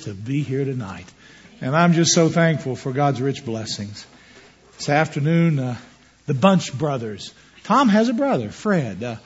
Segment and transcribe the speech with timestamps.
[0.00, 1.06] to be here tonight.
[1.60, 4.06] And I'm just so thankful for God's rich blessings.
[4.78, 5.76] This afternoon, uh,
[6.26, 7.34] the Bunch brothers.
[7.64, 9.02] Tom has a brother, Fred.
[9.02, 9.16] Uh,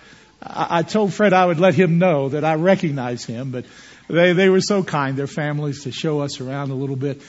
[0.43, 3.67] I, I told Fred I would let him know that I recognize him, but
[4.09, 7.23] they, they were so kind, their families, to show us around a little bit.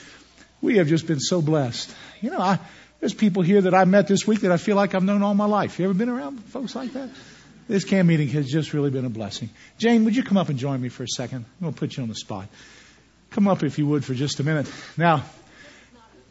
[0.60, 1.94] We have just been so blessed.
[2.20, 2.58] You know, I,
[3.00, 5.34] there's people here that I met this week that I feel like I've known all
[5.34, 5.78] my life.
[5.78, 7.10] You ever been around folks like that?
[7.68, 9.50] This camp meeting has just really been a blessing.
[9.78, 11.44] Jane, would you come up and join me for a second?
[11.44, 12.48] I'm going to put you on the spot.
[13.36, 14.66] Come up if you would for just a minute.
[14.96, 15.22] Now,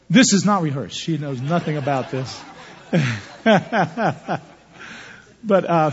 [0.09, 0.99] this is not rehearsed.
[0.99, 2.41] She knows nothing about this.
[5.43, 5.91] but uh,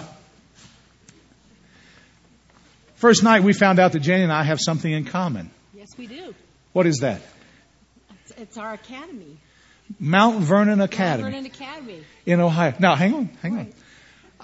[2.95, 5.51] first night we found out that Jane and I have something in common.
[5.75, 6.35] Yes, we do.
[6.73, 7.21] What is that?
[8.25, 9.37] It's, it's our academy.
[10.01, 12.05] Mount Vernon Academy Vernon Academy.
[12.25, 12.73] in Ohio.
[12.79, 13.73] Now, hang on, hang on.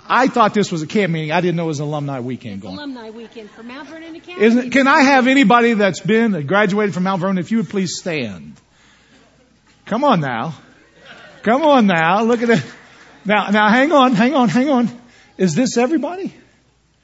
[0.09, 1.33] I thought this was a camp meeting.
[1.33, 2.75] I didn't know it was an alumni weekend going.
[2.75, 4.45] alumni weekend for Mount Vernon Academy.
[4.45, 7.99] Isn't can I have anybody that's been graduated from Mount Vernon, if you would please
[7.99, 8.55] stand?
[9.85, 10.55] Come on now.
[11.43, 12.23] Come on now.
[12.25, 12.65] Look at it.
[13.25, 14.89] Now, now hang on, hang on, hang on.
[15.37, 16.33] Is this everybody?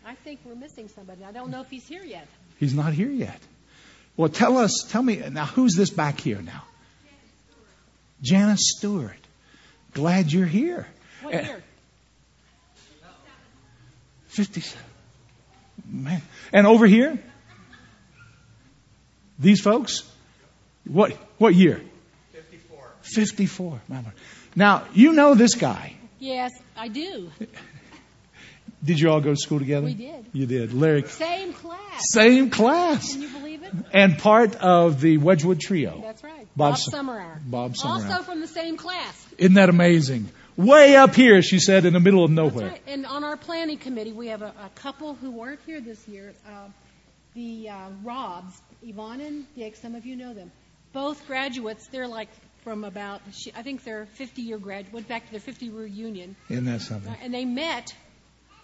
[0.07, 1.25] I think we're missing somebody.
[1.25, 2.27] I don't know if he's here yet.
[2.59, 3.39] He's not here yet.
[4.17, 6.65] Well, tell us, tell me, now who's this back here now?
[8.23, 9.19] Janice Stewart.
[9.93, 10.87] Glad you're here.
[11.23, 11.63] What year?
[14.35, 14.63] 50.
[15.89, 16.23] Man.
[16.53, 17.19] And over here?
[19.39, 20.03] These folks?
[20.87, 21.81] What, what year?
[22.33, 22.79] 54.
[23.03, 23.81] 54.
[24.57, 25.95] Now, you know this guy.
[26.19, 27.31] Yes, I do.
[28.85, 29.87] Did you all go to school together?
[29.87, 30.27] We did.
[30.33, 30.75] You did.
[30.75, 32.03] Larry, Same class.
[32.13, 33.13] same class.
[33.13, 33.73] Can you believe it?
[33.93, 36.01] And part of the Wedgwood Trio.
[36.03, 36.47] That's right.
[36.57, 37.41] Bob Bob, Summerour.
[37.47, 38.13] Bob Summerour.
[38.13, 39.27] Also from the same class.
[39.39, 40.29] Isn't that amazing?
[40.57, 42.69] Way up here, she said, in the middle of nowhere.
[42.69, 42.81] right.
[42.87, 46.33] And on our planning committee, we have a, a couple who weren't here this year.
[46.47, 46.69] Uh,
[47.35, 50.53] the uh, Robs, Yvonne and Dick, some of you know them.
[50.93, 51.89] Both graduates.
[51.89, 52.29] They're like
[52.63, 53.21] from about,
[53.57, 54.93] I think they're 50 year grad.
[54.93, 57.15] Went back to their 50 year reunion, Isn't that something?
[57.21, 57.93] and they met.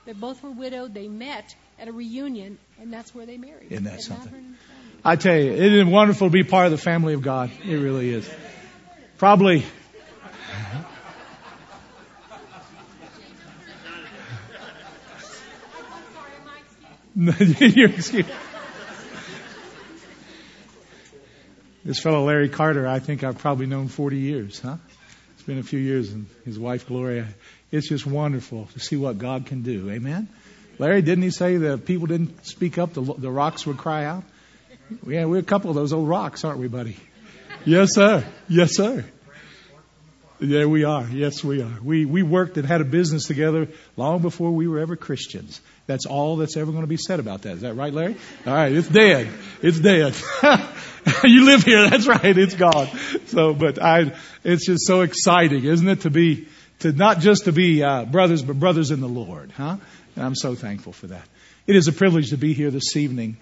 [0.06, 0.94] They both were widowed.
[0.94, 3.70] They met at a reunion, and that's where they married.
[3.72, 4.54] Isn't that at something?
[5.04, 7.50] I tell you, it is wonderful to be part of the family of God.
[7.66, 8.30] It really is.
[9.18, 9.64] Probably.
[17.16, 18.28] You're excused.
[21.84, 24.76] This fellow Larry Carter, I think I've probably known 40 years, huh?
[25.34, 27.26] It's been a few years, and his wife Gloria.
[27.72, 29.90] It's just wonderful to see what God can do.
[29.90, 30.28] Amen.
[30.78, 34.04] Larry, didn't he say that if people didn't speak up, the, the rocks would cry
[34.04, 34.24] out?
[35.06, 36.96] Yeah, we're a couple of those old rocks, aren't we, buddy?
[37.64, 38.24] Yes, sir.
[38.48, 39.04] Yes, sir.
[40.40, 41.06] Yeah, we are.
[41.06, 41.78] Yes, we are.
[41.82, 45.60] We we worked and had a business together long before we were ever Christians.
[45.86, 47.56] That's all that's ever going to be said about that.
[47.56, 48.16] Is that right, Larry?
[48.46, 49.28] All right, it's dead.
[49.60, 50.14] It's dead.
[51.24, 51.90] you live here.
[51.90, 52.38] That's right.
[52.38, 52.88] It's gone.
[53.26, 57.52] So, but I, it's just so exciting, isn't it, to be to not just to
[57.52, 59.76] be uh, brothers, but brothers in the Lord, huh?
[60.16, 61.28] And I'm so thankful for that.
[61.66, 63.36] It is a privilege to be here this evening.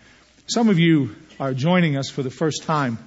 [0.49, 2.99] Some of you are joining us for the first time.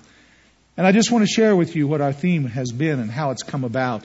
[0.81, 3.29] And I just want to share with you what our theme has been and how
[3.29, 4.03] it's come about.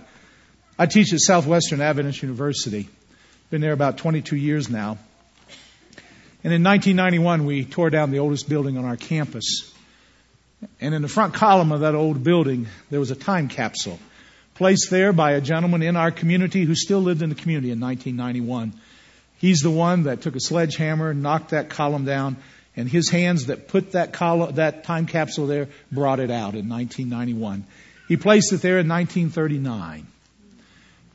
[0.78, 2.90] I teach at Southwestern Adventist University.
[3.48, 4.98] Been there about 22 years now.
[6.44, 9.72] And in 1991, we tore down the oldest building on our campus.
[10.78, 13.98] And in the front column of that old building, there was a time capsule
[14.54, 17.80] placed there by a gentleman in our community who still lived in the community in
[17.80, 18.74] 1991.
[19.38, 22.36] He's the one that took a sledgehammer, and knocked that column down,
[22.76, 26.68] and his hands that put that column, that time capsule there brought it out in
[26.68, 27.64] 1991.
[28.06, 30.06] He placed it there in 1939.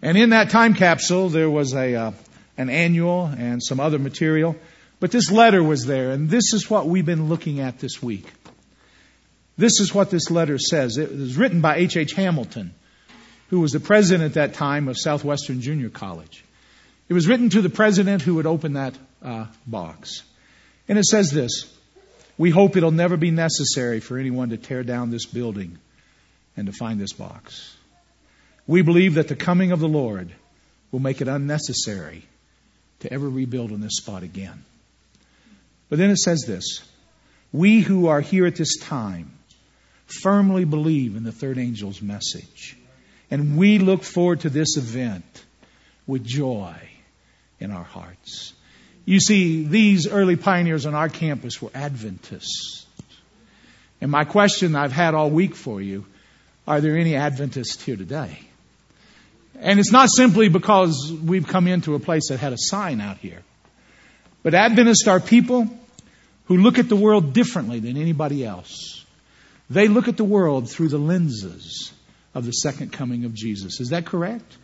[0.01, 2.11] And in that time capsule, there was a, uh,
[2.57, 4.55] an annual and some other material.
[4.99, 8.25] But this letter was there, and this is what we've been looking at this week.
[9.57, 10.97] This is what this letter says.
[10.97, 11.97] It was written by H.
[11.97, 12.13] H.
[12.13, 12.73] Hamilton,
[13.49, 16.43] who was the president at that time of Southwestern Junior College.
[17.09, 20.23] It was written to the president who would open that uh, box.
[20.91, 21.73] And it says this
[22.37, 25.77] We hope it'll never be necessary for anyone to tear down this building
[26.57, 27.73] and to find this box.
[28.67, 30.33] We believe that the coming of the Lord
[30.91, 32.25] will make it unnecessary
[32.99, 34.65] to ever rebuild on this spot again.
[35.87, 36.83] But then it says this
[37.53, 39.31] We who are here at this time
[40.07, 42.75] firmly believe in the third angel's message.
[43.29, 45.45] And we look forward to this event
[46.05, 46.75] with joy
[47.61, 48.51] in our hearts.
[49.05, 52.85] You see, these early pioneers on our campus were Adventists.
[53.99, 56.05] And my question I've had all week for you
[56.67, 58.39] are there any Adventists here today?
[59.59, 63.17] And it's not simply because we've come into a place that had a sign out
[63.17, 63.41] here.
[64.43, 65.67] But Adventists are people
[66.45, 69.05] who look at the world differently than anybody else.
[69.69, 71.93] they look at the world through the lenses
[72.35, 73.79] of the second coming of Jesus.
[73.79, 74.57] Is that correct?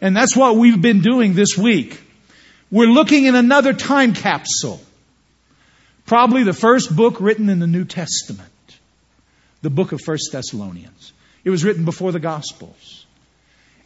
[0.00, 2.00] And that's what we've been doing this week.
[2.72, 4.80] We're looking in another time capsule.
[6.06, 8.48] Probably the first book written in the New Testament.
[9.60, 11.12] The book of First Thessalonians.
[11.44, 13.04] It was written before the Gospels.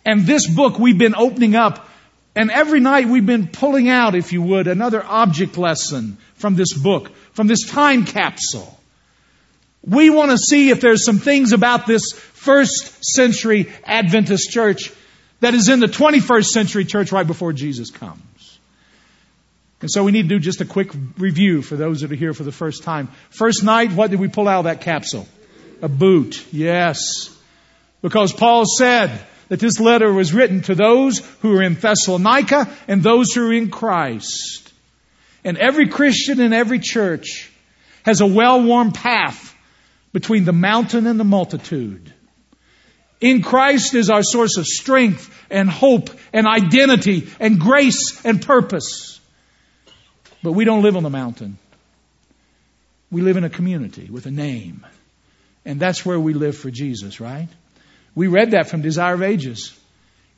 [0.05, 1.89] And this book we've been opening up
[2.37, 6.73] and every night we've been pulling out, if you would, another object lesson from this
[6.73, 8.79] book, from this time capsule.
[9.83, 14.93] We want to see if there's some things about this first century Adventist church
[15.41, 18.23] that is in the 21st century church right before Jesus comes.
[19.87, 22.35] And so we need to do just a quick review for those that are here
[22.35, 23.07] for the first time.
[23.31, 25.29] First night, what did we pull out of that capsule?
[25.81, 26.45] A boot.
[26.51, 27.33] Yes.
[28.03, 29.17] Because Paul said
[29.47, 33.53] that this letter was written to those who are in Thessalonica and those who are
[33.53, 34.73] in Christ.
[35.45, 37.49] And every Christian in every church
[38.05, 39.55] has a well-worn path
[40.13, 42.13] between the mountain and the multitude.
[43.21, 49.13] In Christ is our source of strength and hope and identity and grace and purpose.
[50.43, 51.59] But we don't live on the mountain.
[53.11, 54.85] We live in a community with a name.
[55.65, 57.49] And that's where we live for Jesus, right?
[58.15, 59.77] We read that from Desire of Ages.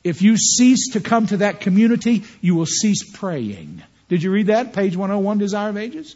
[0.03, 3.83] If you cease to come to that community, you will cease praying.
[4.07, 4.73] Did you read that?
[4.73, 6.15] Page 101, Desire of Ages?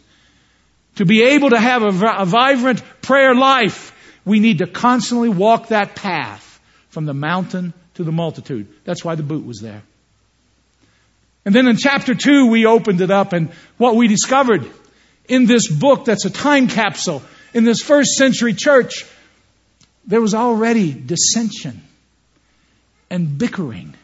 [0.96, 3.92] To be able to have a, a vibrant prayer life,
[4.24, 8.68] we need to constantly walk that path from the mountain to the multitude.
[8.84, 9.82] That's why the boot was there.
[11.44, 14.70] And then in chapter two, we opened it up and what we discovered
[15.28, 17.22] in this book that's a time capsule
[17.54, 19.06] in this first century church,
[20.06, 21.82] there was already dissension
[23.08, 23.94] and bickering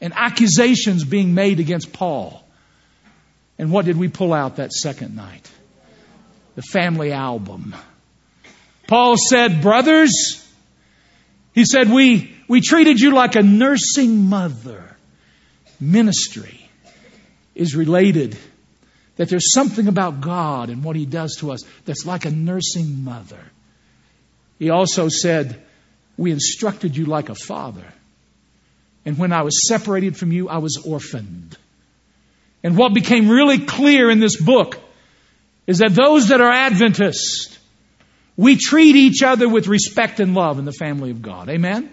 [0.00, 2.42] and accusations being made against Paul.
[3.58, 5.50] And what did we pull out that second night?
[6.54, 7.74] The family album.
[8.86, 10.38] Paul said, brothers,
[11.54, 14.91] he said, we, we treated you like a nursing mother.
[15.82, 16.68] Ministry
[17.54, 18.36] is related
[19.16, 23.04] that there's something about God and what He does to us that's like a nursing
[23.04, 23.40] mother.
[24.58, 25.62] He also said,
[26.16, 27.84] we instructed you like a father.
[29.04, 31.56] And when I was separated from you, I was orphaned.
[32.62, 34.78] And what became really clear in this book
[35.66, 37.58] is that those that are Adventists
[38.36, 41.48] we treat each other with respect and love in the family of God.
[41.48, 41.90] Amen?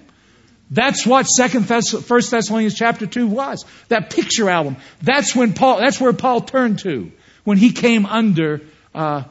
[0.72, 3.66] That's what Second Thess- First Thessalonians chapter two was.
[3.88, 4.78] That picture album.
[5.02, 5.80] That's when Paul.
[5.80, 7.12] That's where Paul turned to
[7.44, 8.62] when he came under
[8.94, 9.24] uh,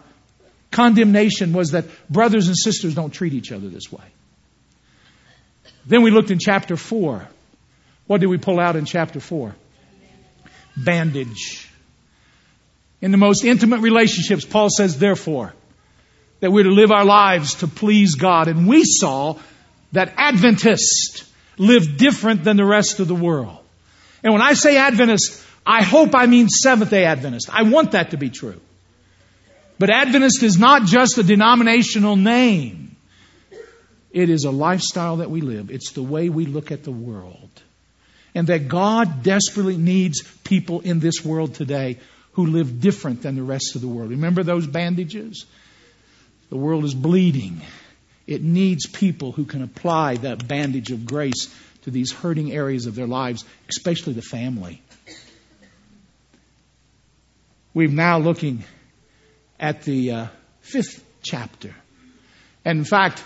[0.72, 1.52] condemnation.
[1.52, 4.04] Was that brothers and sisters don't treat each other this way?
[5.86, 7.28] Then we looked in chapter four.
[8.06, 9.54] What did we pull out in chapter four?
[10.76, 11.70] Bandage.
[13.00, 15.54] In the most intimate relationships, Paul says, therefore,
[16.40, 18.48] that we're to live our lives to please God.
[18.48, 19.38] And we saw
[19.92, 21.27] that Adventists
[21.58, 23.58] live different than the rest of the world.
[24.22, 27.50] And when I say Adventist, I hope I mean Seventh day Adventist.
[27.52, 28.60] I want that to be true.
[29.78, 32.96] But Adventist is not just a denominational name.
[34.10, 35.70] It is a lifestyle that we live.
[35.70, 37.50] It's the way we look at the world.
[38.34, 41.98] And that God desperately needs people in this world today
[42.32, 44.10] who live different than the rest of the world.
[44.10, 45.44] Remember those bandages?
[46.50, 47.60] The world is bleeding.
[48.28, 51.48] It needs people who can apply that bandage of grace
[51.82, 54.82] to these hurting areas of their lives, especially the family.
[57.72, 58.64] We're now looking
[59.58, 60.26] at the uh,
[60.60, 61.74] fifth chapter.
[62.66, 63.24] And in fact,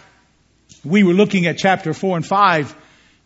[0.85, 2.73] we were looking at chapter four and five,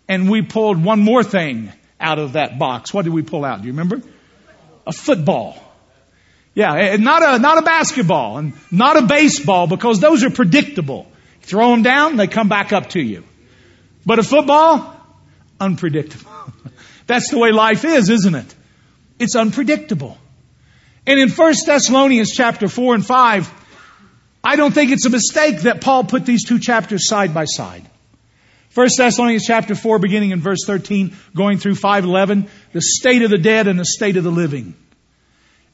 [0.09, 1.71] and we pulled one more thing
[2.01, 2.95] out of that box.
[2.95, 3.61] What did we pull out?
[3.61, 4.01] Do you remember?
[4.87, 5.63] A football.
[6.55, 11.07] Yeah, not a, not a basketball and not a baseball because those are predictable.
[11.47, 13.23] Throw them down, they come back up to you.
[14.05, 14.97] But a football,
[15.61, 16.31] unpredictable.
[17.07, 18.55] That's the way life is, isn't it?
[19.21, 20.19] It's unpredictable.
[21.07, 23.53] And in 1 Thessalonians chapter 4 and 5,
[24.43, 27.89] I don't think it's a mistake that Paul put these two chapters side by side.
[28.75, 33.39] 1 Thessalonians chapter 4 beginning in verse 13, going through 511, the state of the
[33.39, 34.75] dead and the state of the living.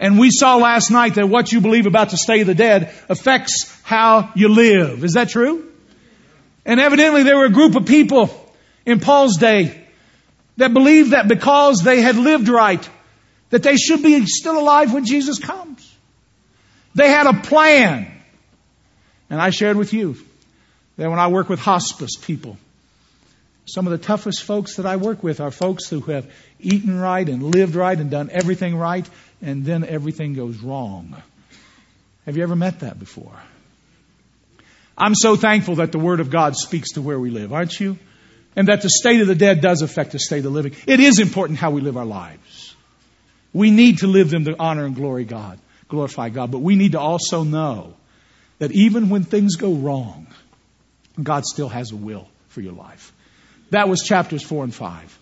[0.03, 2.93] And we saw last night that what you believe about the state of the dead
[3.09, 5.05] affects how you live.
[5.05, 5.73] Is that true?
[6.67, 8.29] And evidently there were a group of people
[8.85, 9.81] in Paul's day
[10.57, 12.87] that believed that because they had lived right,
[13.51, 15.89] that they should be still alive when Jesus comes.
[16.97, 18.11] They had a plan.
[19.31, 20.17] And I shared with you
[20.97, 22.59] that when I work with hospice people,
[23.67, 26.29] some of the toughest folks that I work with are folks who have
[26.59, 29.09] eaten right and lived right and done everything right,
[29.43, 31.21] and then everything goes wrong.
[32.25, 33.37] Have you ever met that before?
[34.97, 37.99] I'm so thankful that the Word of God speaks to where we live, aren't you?
[38.55, 40.77] And that the state of the dead does affect the state of the living.
[40.87, 42.75] It is important how we live our lives.
[43.53, 45.59] We need to live them to honor and glory God,
[45.89, 47.95] glorify God, but we need to also know
[48.59, 50.27] that even when things go wrong,
[51.21, 53.13] God still has a will for your life.
[53.71, 55.19] That was chapters four and five.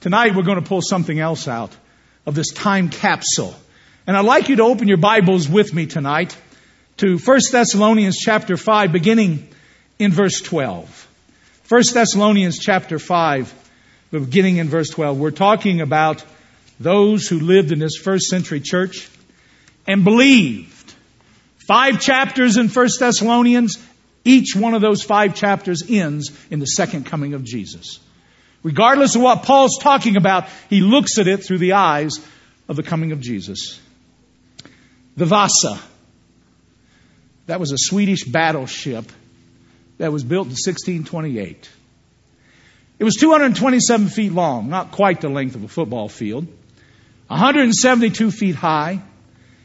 [0.00, 1.74] Tonight we're going to pull something else out
[2.26, 3.54] of this time capsule.
[4.06, 6.36] And I'd like you to open your Bibles with me tonight
[6.98, 9.48] to 1 Thessalonians chapter 5 beginning
[9.98, 11.08] in verse 12.
[11.68, 13.54] 1 Thessalonians chapter 5
[14.10, 15.18] beginning in verse 12.
[15.18, 16.24] We're talking about
[16.78, 19.08] those who lived in this first century church
[19.86, 20.94] and believed.
[21.66, 23.78] Five chapters in 1 Thessalonians.
[24.24, 28.00] Each one of those five chapters ends in the second coming of Jesus.
[28.64, 32.18] Regardless of what Paul's talking about, he looks at it through the eyes
[32.66, 33.78] of the coming of Jesus.
[35.16, 35.78] The Vasa.
[37.46, 39.04] That was a Swedish battleship
[39.98, 41.70] that was built in 1628.
[42.98, 46.46] It was 227 feet long, not quite the length of a football field,
[47.26, 49.02] 172 feet high.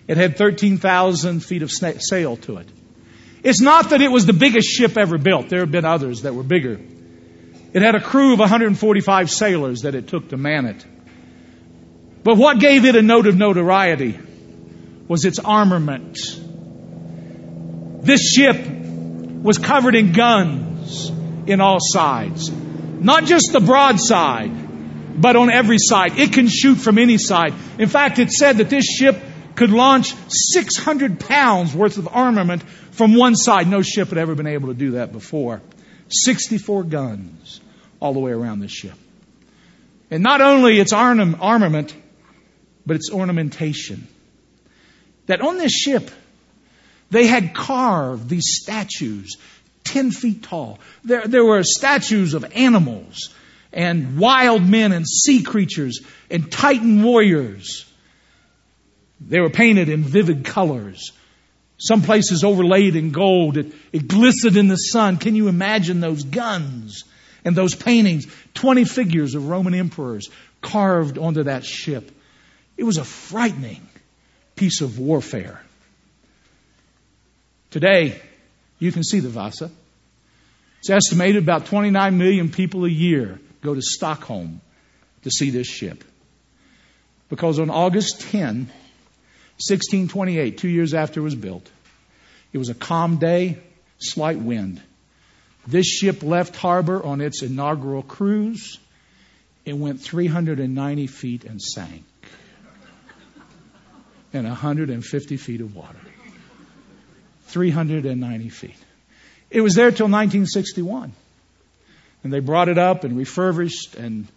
[0.09, 2.67] It had 13,000 feet of sail to it.
[3.43, 5.47] It's not that it was the biggest ship ever built.
[5.47, 6.81] There have been others that were bigger.
[7.71, 10.85] It had a crew of 145 sailors that it took to man it.
[12.23, 14.19] But what gave it a note of notoriety
[15.07, 16.17] was its armament.
[18.01, 21.09] This ship was covered in guns
[21.47, 22.49] in all sides.
[22.51, 26.17] Not just the broadside, but on every side.
[26.17, 27.53] It can shoot from any side.
[27.77, 29.17] In fact, it said that this ship
[29.55, 33.67] could launch 600 pounds worth of armament from one side.
[33.67, 35.61] No ship had ever been able to do that before.
[36.09, 37.61] 64 guns
[37.99, 38.95] all the way around this ship.
[40.11, 41.95] And not only its armament,
[42.85, 44.07] but its ornamentation.
[45.27, 46.09] That on this ship,
[47.11, 49.37] they had carved these statues
[49.83, 50.79] 10 feet tall.
[51.03, 53.33] There, there were statues of animals
[53.71, 55.99] and wild men and sea creatures
[56.29, 57.85] and titan warriors.
[59.21, 61.11] They were painted in vivid colors.
[61.79, 63.57] Some places overlaid in gold.
[63.57, 65.17] It, it glistened in the sun.
[65.17, 67.05] Can you imagine those guns
[67.45, 68.27] and those paintings?
[68.53, 70.29] 20 figures of Roman emperors
[70.61, 72.11] carved onto that ship.
[72.75, 73.87] It was a frightening
[74.57, 75.61] piece of warfare.
[77.71, 78.21] Today,
[78.77, 79.71] you can see the Vasa.
[80.79, 84.59] It's estimated about 29 million people a year go to Stockholm
[85.23, 86.03] to see this ship.
[87.29, 88.69] Because on August 10,
[89.59, 91.69] 1628, two years after it was built.
[92.53, 93.59] It was a calm day,
[93.99, 94.81] slight wind.
[95.67, 98.79] This ship left harbor on its inaugural cruise.
[99.65, 102.05] It went 390 feet and sank
[104.31, 105.99] in 150 feet of water.
[107.47, 108.75] 390 feet.
[109.49, 111.11] It was there till 1961.
[112.23, 114.27] And they brought it up and refurbished and,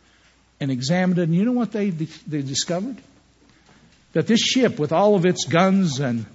[0.60, 1.22] and examined it.
[1.24, 2.96] And you know what they, they discovered?
[4.12, 6.26] That this ship, with all of its guns and,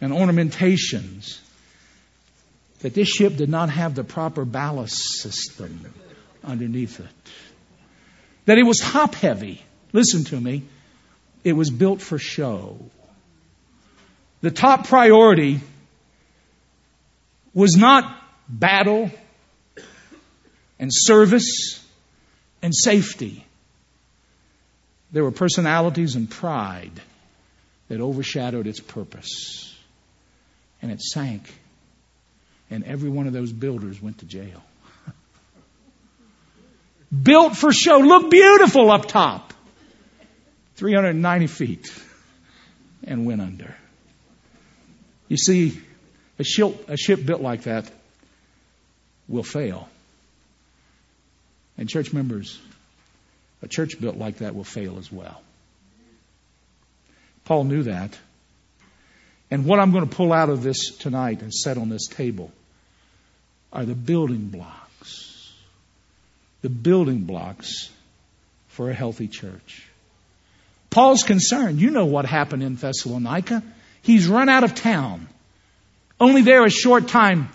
[0.00, 1.40] and ornamentations,
[2.80, 5.92] that this ship did not have the proper ballast system
[6.44, 7.06] underneath it.
[8.46, 9.62] That it was top heavy.
[9.92, 10.62] Listen to me.
[11.44, 12.78] It was built for show.
[14.40, 15.60] The top priority
[17.52, 18.16] was not
[18.48, 19.10] battle
[20.78, 21.84] and service
[22.62, 23.44] and safety.
[25.10, 27.00] There were personalities and pride
[27.88, 29.74] that overshadowed its purpose.
[30.80, 31.42] And it sank.
[32.70, 34.62] And every one of those builders went to jail.
[37.22, 37.98] Built for show.
[37.98, 39.54] Look beautiful up top.
[40.76, 42.02] 390 feet.
[43.04, 43.74] And went under.
[45.28, 45.80] You see,
[46.38, 47.90] a ship, a ship built like that
[49.28, 49.88] will fail.
[51.76, 52.58] And church members,
[53.62, 55.40] a church built like that will fail as well.
[57.48, 58.14] Paul knew that.
[59.50, 62.52] And what I'm going to pull out of this tonight and set on this table
[63.72, 65.50] are the building blocks.
[66.60, 67.88] The building blocks
[68.66, 69.88] for a healthy church.
[70.90, 71.80] Paul's concerned.
[71.80, 73.62] You know what happened in Thessalonica.
[74.02, 75.26] He's run out of town.
[76.20, 77.48] Only there a short time.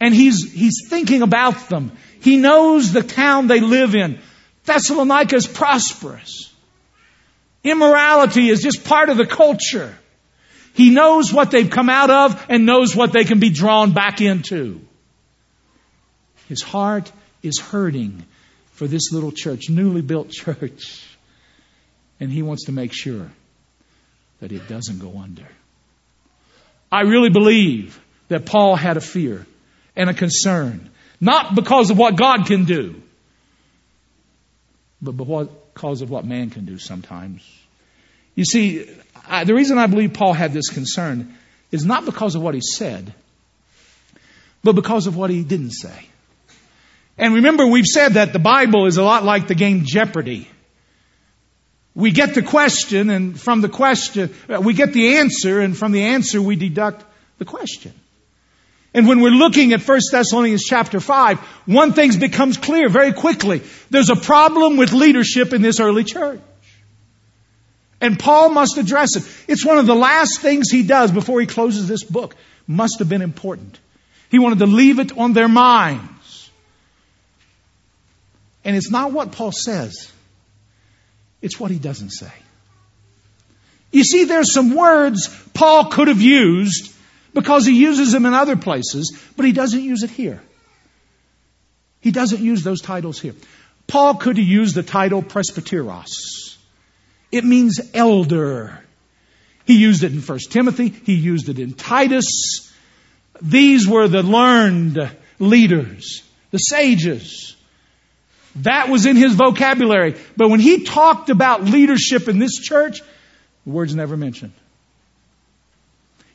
[0.00, 1.92] And he's, he's thinking about them.
[2.20, 4.20] He knows the town they live in.
[4.64, 6.53] Thessalonica is prosperous.
[7.64, 9.96] Immorality is just part of the culture.
[10.74, 14.20] He knows what they've come out of and knows what they can be drawn back
[14.20, 14.80] into.
[16.48, 17.10] His heart
[17.42, 18.24] is hurting
[18.72, 21.06] for this little church, newly built church.
[22.20, 23.30] And he wants to make sure
[24.40, 25.48] that it doesn't go under.
[26.92, 29.46] I really believe that Paul had a fear
[29.96, 30.90] and a concern.
[31.20, 33.00] Not because of what God can do,
[35.00, 35.12] but
[35.74, 37.42] because of what man can do sometimes.
[38.34, 38.88] You see,
[39.28, 41.36] I, the reason I believe Paul had this concern
[41.70, 43.12] is not because of what he said,
[44.62, 46.08] but because of what he didn't say.
[47.18, 50.48] And remember, we've said that the Bible is a lot like the game Jeopardy.
[51.94, 56.02] We get the question, and from the question, we get the answer, and from the
[56.02, 57.04] answer, we deduct
[57.38, 57.92] the question.
[58.94, 63.60] And when we're looking at 1 Thessalonians chapter 5, one thing becomes clear very quickly.
[63.90, 66.40] There's a problem with leadership in this early church.
[68.00, 69.24] And Paul must address it.
[69.48, 72.36] It's one of the last things he does before he closes this book.
[72.68, 73.78] Must have been important.
[74.30, 76.50] He wanted to leave it on their minds.
[78.64, 80.10] And it's not what Paul says.
[81.42, 82.32] It's what he doesn't say.
[83.90, 86.93] You see, there's some words Paul could have used
[87.34, 90.40] because he uses them in other places, but he doesn't use it here.
[92.00, 93.34] He doesn't use those titles here.
[93.86, 96.56] Paul could have used the title presbyteros.
[97.32, 98.80] It means elder.
[99.66, 100.88] He used it in 1 Timothy.
[100.88, 102.72] He used it in Titus.
[103.42, 107.56] These were the learned leaders, the sages.
[108.56, 110.14] That was in his vocabulary.
[110.36, 113.00] But when he talked about leadership in this church,
[113.64, 114.52] the word's never mentioned.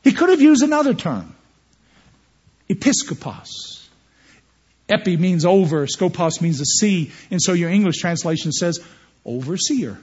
[0.09, 1.35] He could have used another term.
[2.67, 3.87] Episkopos.
[4.89, 8.79] Epi means over, skopos means to see, and so your English translation says
[9.23, 9.99] overseer.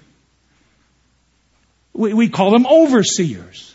[1.92, 3.74] We, we call them overseers.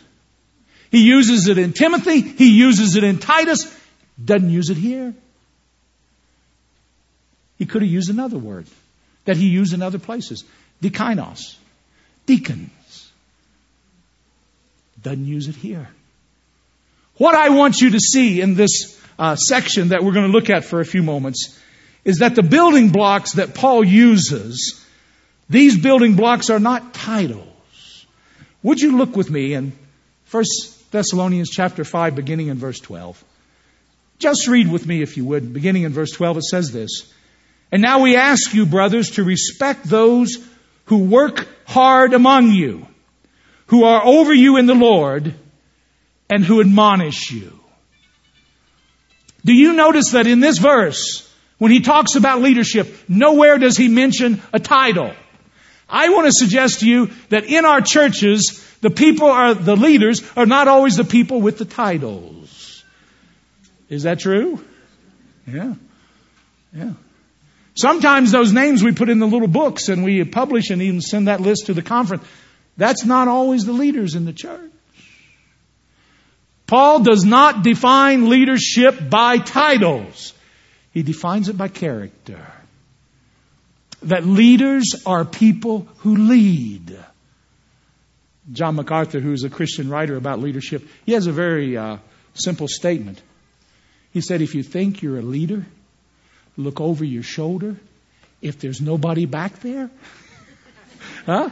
[0.90, 3.70] He uses it in Timothy, he uses it in Titus,
[4.24, 5.12] doesn't use it here.
[7.58, 8.68] He could have used another word
[9.26, 10.44] that he used in other places.
[10.80, 11.56] diakonos.
[12.24, 13.10] Deacons.
[15.02, 15.90] Doesn't use it here.
[17.16, 20.50] What I want you to see in this uh, section that we're going to look
[20.50, 21.58] at for a few moments
[22.04, 24.84] is that the building blocks that Paul uses,
[25.48, 27.46] these building blocks are not titles.
[28.62, 29.72] Would you look with me in
[30.30, 30.44] 1
[30.90, 33.22] Thessalonians chapter 5 beginning in verse 12?
[34.18, 35.52] Just read with me if you would.
[35.52, 37.12] Beginning in verse 12 it says this.
[37.70, 40.38] And now we ask you, brothers, to respect those
[40.86, 42.86] who work hard among you,
[43.66, 45.34] who are over you in the Lord,
[46.32, 47.52] and who admonish you.
[49.44, 53.88] Do you notice that in this verse, when he talks about leadership, nowhere does he
[53.88, 55.12] mention a title?
[55.90, 60.22] I want to suggest to you that in our churches, the people are, the leaders
[60.34, 62.82] are not always the people with the titles.
[63.90, 64.64] Is that true?
[65.46, 65.74] Yeah.
[66.74, 66.94] Yeah.
[67.74, 71.28] Sometimes those names we put in the little books and we publish and even send
[71.28, 72.24] that list to the conference.
[72.78, 74.71] That's not always the leaders in the church.
[76.72, 80.32] Paul does not define leadership by titles.
[80.94, 82.50] He defines it by character.
[84.04, 86.96] That leaders are people who lead.
[88.50, 91.98] John MacArthur, who's a Christian writer about leadership, he has a very uh,
[92.32, 93.20] simple statement.
[94.14, 95.66] He said, if you think you're a leader,
[96.56, 97.76] look over your shoulder
[98.40, 99.90] if there's nobody back there?
[101.26, 101.50] huh?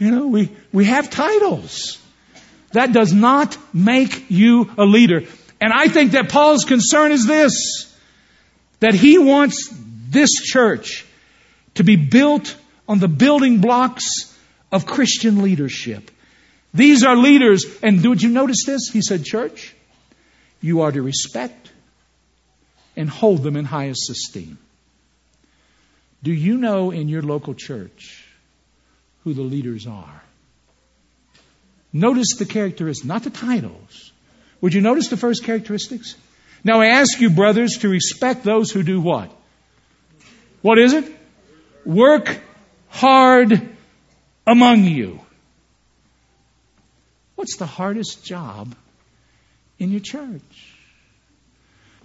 [0.00, 1.98] You know, we, we have titles.
[2.72, 5.24] That does not make you a leader.
[5.60, 7.86] And I think that Paul's concern is this
[8.80, 9.68] that he wants
[10.08, 11.04] this church
[11.74, 12.56] to be built
[12.88, 14.34] on the building blocks
[14.72, 16.10] of Christian leadership.
[16.72, 18.88] These are leaders, and did you notice this?
[18.90, 19.74] He said, Church,
[20.62, 21.70] you are to respect
[22.96, 24.56] and hold them in highest esteem.
[26.22, 28.19] Do you know in your local church
[29.24, 30.22] who the leaders are?
[31.92, 34.12] Notice the characteristics, not the titles.
[34.60, 36.14] Would you notice the first characteristics?
[36.62, 39.30] Now I ask you, brothers, to respect those who do what?
[40.62, 41.04] What is it?
[41.84, 42.38] Work
[42.88, 43.68] hard
[44.46, 45.20] among you.
[47.34, 48.74] What's the hardest job
[49.80, 50.74] in your church.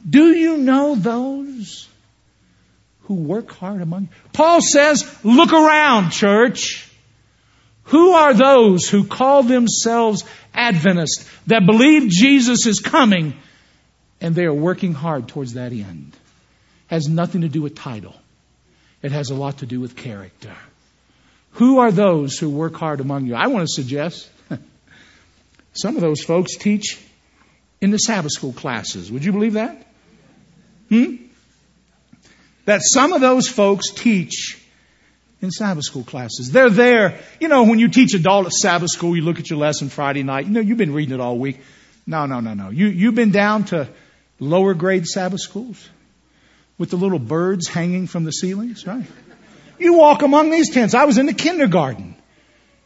[0.10, 1.88] Do you know those
[3.04, 4.10] who work hard among you?
[4.34, 6.85] Paul says, look around, church.
[7.86, 13.34] Who are those who call themselves Adventists that believe Jesus is coming
[14.19, 16.15] and they are working hard towards that end?
[16.88, 18.15] Has nothing to do with title.
[19.02, 20.56] It has a lot to do with character.
[21.52, 23.36] Who are those who work hard among you?
[23.36, 24.30] I want to suggest
[25.74, 27.00] some of those folks teach
[27.82, 29.12] in the Sabbath school classes.
[29.12, 29.86] Would you believe that?
[30.89, 31.15] Hmm?
[32.65, 34.60] That some of those folks teach
[35.46, 36.52] in Sabbath school classes.
[36.52, 37.20] They're there.
[37.40, 40.24] You know, when you teach adult at Sabbath school, you look at your lesson Friday
[40.24, 40.46] night.
[40.46, 41.62] You know, you've been reading it all week.
[42.06, 42.70] No, no, no, no.
[42.70, 43.88] You, you've been down to
[44.40, 45.90] lower grade Sabbath schools
[46.78, 49.06] with the little birds hanging from the ceilings, right?
[49.80, 50.94] You walk among these tents.
[50.94, 52.16] I was in the kindergarten.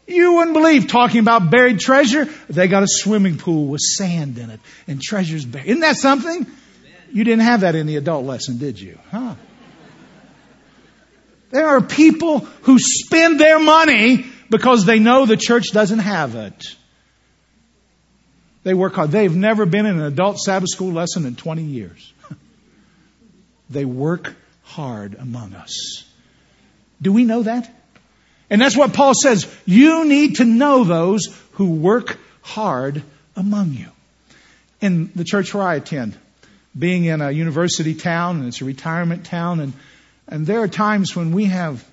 [0.07, 2.25] You wouldn't believe talking about buried treasure.
[2.49, 5.67] They got a swimming pool with sand in it and treasures buried.
[5.67, 6.47] Isn't that something?
[7.11, 8.97] You didn't have that in the adult lesson, did you?
[9.11, 9.35] Huh?
[11.51, 16.75] There are people who spend their money because they know the church doesn't have it.
[18.63, 19.11] They work hard.
[19.11, 22.13] They've never been in an adult Sabbath school lesson in 20 years.
[23.69, 26.03] they work hard among us.
[27.01, 27.73] Do we know that?
[28.49, 29.47] And that's what Paul says.
[29.65, 33.03] You need to know those who work hard
[33.35, 33.87] among you.
[34.81, 36.17] In the church where I attend,
[36.77, 39.73] being in a university town and it's a retirement town and,
[40.29, 41.83] and there are times when we have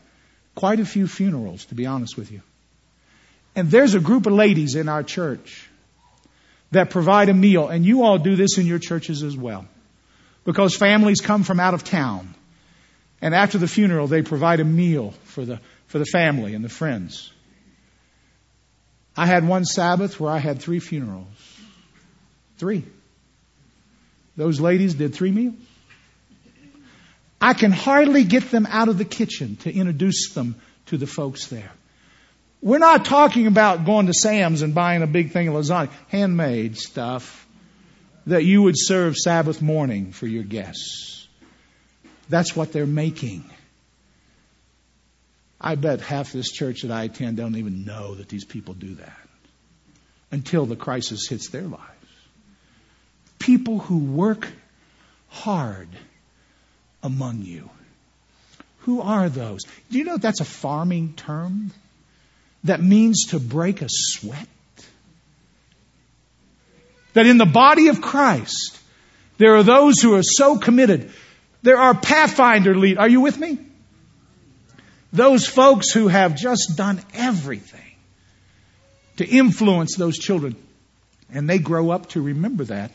[0.55, 2.43] quite a few funerals, to be honest with you.
[3.57, 5.69] And there's a group of ladies in our church
[6.71, 9.67] that provide a meal, and you all do this in your churches as well.
[10.45, 12.35] Because families come from out of town.
[13.23, 16.69] And after the funeral, they provide a meal for the, for the family and the
[16.69, 17.33] friends.
[19.17, 21.27] I had one Sabbath where I had three funerals.
[22.59, 22.85] Three.
[24.37, 25.55] Those ladies did three meals.
[27.47, 30.57] I can hardly get them out of the kitchen to introduce them
[30.87, 31.71] to the folks there.
[32.61, 36.77] We're not talking about going to Sam's and buying a big thing of lasagna, handmade
[36.77, 37.47] stuff
[38.27, 41.29] that you would serve Sabbath morning for your guests.
[42.29, 43.49] That's what they're making.
[45.61, 48.97] I bet half this church that I attend don't even know that these people do
[48.97, 49.29] that
[50.33, 51.85] until the crisis hits their lives.
[53.39, 54.49] People who work
[55.29, 55.89] hard
[57.03, 57.71] among you.
[58.81, 59.63] Who are those?
[59.91, 61.73] Do you know that's a farming term?
[62.67, 64.49] that means to break a sweat?
[67.15, 68.79] That in the body of Christ,
[69.39, 71.11] there are those who are so committed.
[71.63, 72.99] There are pathfinder lead.
[72.99, 73.59] Are you with me?
[75.13, 77.81] Those folks who have just done everything
[79.17, 80.57] to influence those children.
[81.33, 82.91] And they grow up to remember that.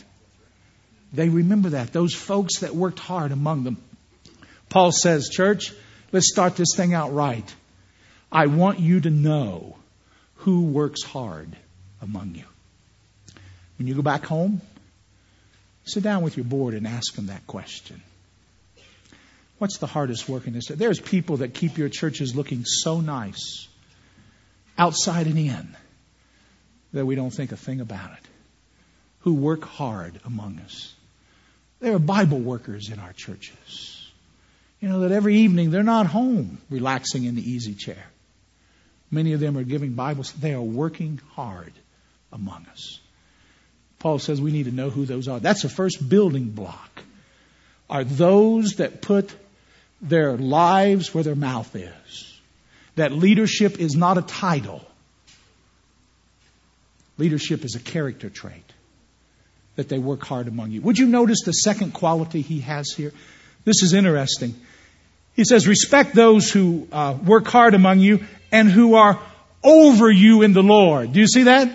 [1.13, 1.91] They remember that.
[1.91, 3.77] Those folks that worked hard among them.
[4.71, 5.73] Paul says, church,
[6.13, 7.55] let's start this thing out right.
[8.31, 9.75] I want you to know
[10.35, 11.53] who works hard
[12.01, 12.45] among you.
[13.77, 14.61] When you go back home,
[15.83, 18.01] sit down with your board and ask them that question.
[19.57, 20.67] What's the hardest work in this?
[20.69, 23.67] There's people that keep your churches looking so nice,
[24.77, 25.75] outside and in,
[26.93, 28.25] that we don't think a thing about it,
[29.19, 30.93] who work hard among us.
[31.81, 34.00] There are Bible workers in our churches.
[34.81, 38.03] You know, that every evening they're not home relaxing in the easy chair.
[39.11, 40.31] Many of them are giving Bibles.
[40.33, 41.73] They are working hard
[42.33, 42.99] among us.
[43.99, 45.39] Paul says we need to know who those are.
[45.39, 47.03] That's the first building block.
[47.89, 49.35] Are those that put
[50.01, 52.39] their lives where their mouth is.
[52.95, 54.83] That leadership is not a title.
[57.17, 58.65] Leadership is a character trait.
[59.75, 60.81] That they work hard among you.
[60.81, 63.13] Would you notice the second quality he has here?
[63.63, 64.55] This is interesting.
[65.35, 69.19] He says, respect those who uh, work hard among you and who are
[69.63, 71.13] over you in the Lord.
[71.13, 71.71] Do you see that?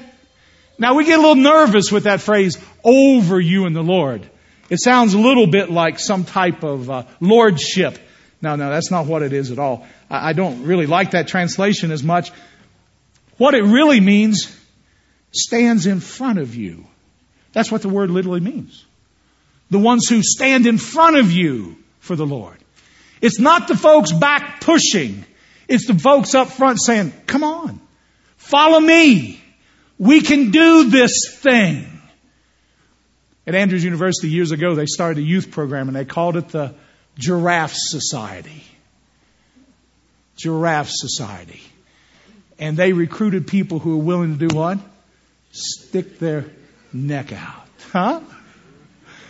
[0.78, 4.28] Now we get a little nervous with that phrase, over you in the Lord.
[4.68, 7.98] It sounds a little bit like some type of uh, lordship.
[8.42, 9.86] No, no, that's not what it is at all.
[10.10, 12.30] I, I don't really like that translation as much.
[13.38, 14.54] What it really means
[15.32, 16.86] stands in front of you.
[17.52, 18.84] That's what the word literally means.
[19.70, 22.56] The ones who stand in front of you for the Lord.
[23.20, 25.24] It's not the folks back pushing.
[25.68, 27.80] It's the folks up front saying, come on,
[28.36, 29.40] follow me.
[29.98, 31.86] We can do this thing.
[33.46, 36.74] At Andrews University years ago, they started a youth program and they called it the
[37.18, 38.64] Giraffe Society.
[40.36, 41.62] Giraffe Society.
[42.58, 44.78] And they recruited people who were willing to do what?
[45.52, 46.46] Stick their
[46.92, 47.68] neck out.
[47.92, 48.20] Huh?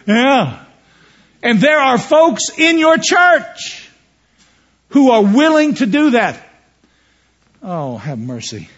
[0.06, 0.64] Yeah.
[1.42, 3.88] And there are folks in your church
[4.90, 6.42] who are willing to do that.
[7.62, 8.68] Oh, have mercy.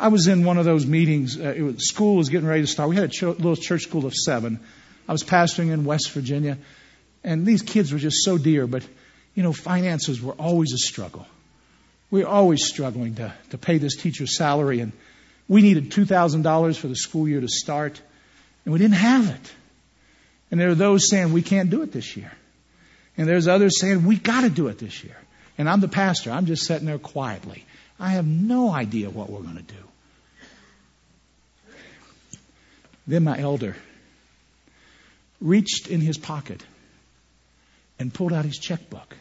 [0.00, 1.38] I was in one of those meetings.
[1.38, 2.88] Uh, was, school was getting ready to start.
[2.88, 4.58] We had a ch- little church school of seven.
[5.08, 6.58] I was pastoring in West Virginia,
[7.22, 8.66] and these kids were just so dear.
[8.66, 8.84] But
[9.34, 11.26] you know, finances were always a struggle.
[12.10, 14.92] We were always struggling to to pay this teacher's salary, and
[15.48, 18.00] we needed two thousand dollars for the school year to start,
[18.64, 19.52] and we didn't have it.
[20.52, 22.30] And there are those saying we can't do it this year,
[23.16, 25.16] and there's others saying we got to do it this year.
[25.56, 26.30] And I'm the pastor.
[26.30, 27.64] I'm just sitting there quietly.
[27.98, 29.74] I have no idea what we're going to do.
[33.06, 33.76] Then my elder
[35.40, 36.62] reached in his pocket
[37.98, 39.16] and pulled out his checkbook.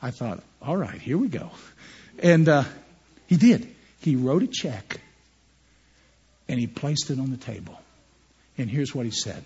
[0.00, 1.50] I thought, all right, here we go.
[2.20, 2.64] And uh,
[3.26, 3.74] he did.
[4.00, 5.00] He wrote a check
[6.48, 7.78] and he placed it on the table.
[8.56, 9.44] And here's what he said.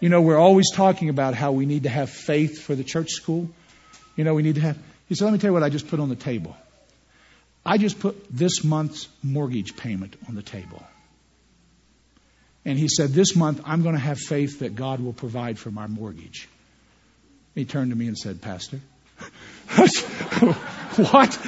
[0.00, 3.10] You know, we're always talking about how we need to have faith for the church
[3.10, 3.48] school.
[4.16, 4.78] You know, we need to have.
[5.08, 6.56] He said, let me tell you what I just put on the table.
[7.66, 10.82] I just put this month's mortgage payment on the table.
[12.64, 15.70] And he said, This month I'm going to have faith that God will provide for
[15.70, 16.48] my mortgage.
[17.54, 18.80] He turned to me and said, Pastor,
[20.96, 21.38] what?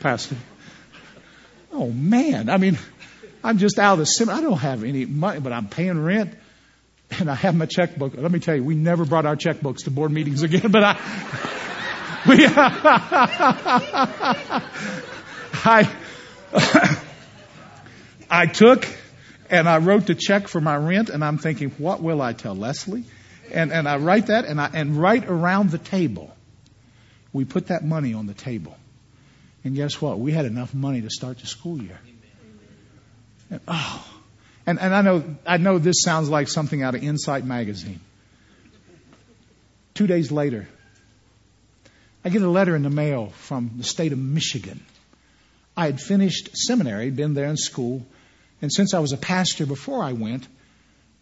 [0.00, 0.36] Pastor.
[1.72, 2.78] Oh man, I mean,
[3.42, 4.28] I'm just out of the sim.
[4.28, 6.34] I don't have any money, but I'm paying rent
[7.10, 8.14] and I have my checkbook.
[8.16, 10.94] Let me tell you, we never brought our checkbooks to board meetings again, but I,
[12.28, 12.46] we,
[15.64, 15.90] I,
[18.30, 18.86] I took
[19.48, 22.54] and I wrote the check for my rent and I'm thinking, what will I tell
[22.54, 23.04] Leslie?
[23.52, 26.34] And, and I write that and I, and right around the table,
[27.32, 28.76] we put that money on the table.
[29.62, 30.18] And guess what?
[30.18, 31.98] We had enough money to start the school year.
[33.50, 34.15] And, oh,
[34.66, 38.00] and, and I know, I know this sounds like something out of Insight magazine.
[39.94, 40.68] Two days later,
[42.24, 44.84] I get a letter in the mail from the state of Michigan.
[45.76, 48.04] I had finished seminary, been there in school,
[48.60, 50.48] and since I was a pastor before I went,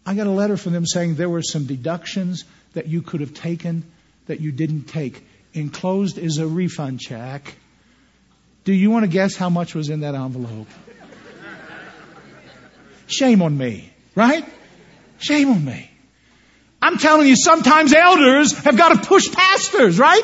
[0.05, 3.33] I got a letter from them saying there were some deductions that you could have
[3.33, 3.83] taken
[4.25, 5.23] that you didn't take.
[5.53, 7.55] Enclosed is a refund check.
[8.63, 10.67] Do you want to guess how much was in that envelope?
[13.07, 14.45] Shame on me, right?
[15.19, 15.89] Shame on me.
[16.81, 20.23] I'm telling you, sometimes elders have got to push pastors, right?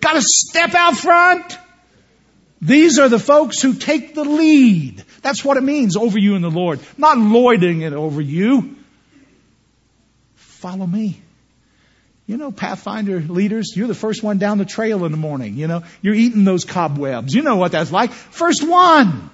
[0.00, 1.58] Got to step out front.
[2.60, 5.04] These are the folks who take the lead.
[5.22, 6.80] That's what it means over you in the Lord.
[6.96, 8.76] Not lording it over you.
[10.34, 11.20] Follow me.
[12.26, 15.54] You know, Pathfinder leaders, you're the first one down the trail in the morning.
[15.54, 17.34] You know, you're eating those cobwebs.
[17.34, 18.10] You know what that's like.
[18.10, 19.30] First one.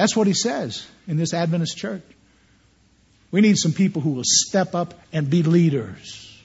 [0.00, 2.00] That's what he says in this Adventist church.
[3.30, 6.42] We need some people who will step up and be leaders,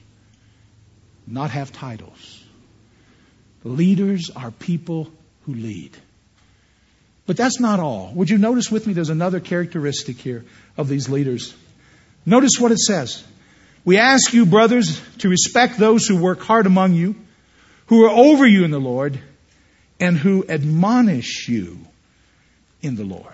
[1.26, 2.44] not have titles.
[3.64, 5.10] Leaders are people
[5.46, 5.96] who lead.
[7.24, 8.12] But that's not all.
[8.16, 10.44] Would you notice with me there's another characteristic here
[10.76, 11.54] of these leaders?
[12.26, 13.24] Notice what it says.
[13.86, 17.14] We ask you, brothers, to respect those who work hard among you,
[17.86, 19.18] who are over you in the Lord,
[19.98, 21.78] and who admonish you
[22.82, 23.32] in the Lord.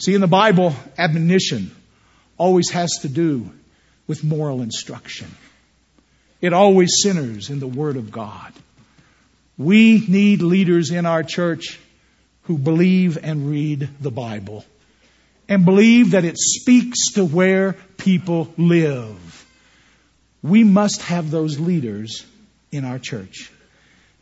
[0.00, 1.70] See, in the Bible, admonition
[2.38, 3.50] always has to do
[4.06, 5.28] with moral instruction.
[6.40, 8.50] It always centers in the Word of God.
[9.58, 11.78] We need leaders in our church
[12.44, 14.64] who believe and read the Bible
[15.50, 19.46] and believe that it speaks to where people live.
[20.42, 22.24] We must have those leaders
[22.72, 23.52] in our church.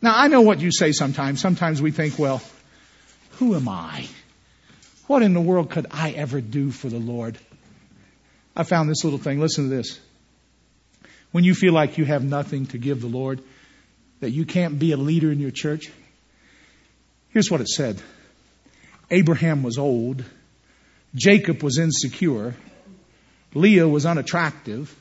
[0.01, 1.39] Now, I know what you say sometimes.
[1.39, 2.41] Sometimes we think, well,
[3.37, 4.05] who am I?
[5.09, 7.35] What in the world could I ever do for the Lord?
[8.55, 9.39] I found this little thing.
[9.39, 9.99] Listen to this.
[11.31, 13.41] When you feel like you have nothing to give the Lord,
[14.19, 15.89] that you can't be a leader in your church,
[17.29, 17.99] here's what it said.
[19.09, 20.23] Abraham was old,
[21.15, 22.53] Jacob was insecure,
[23.55, 24.95] Leah was unattractive,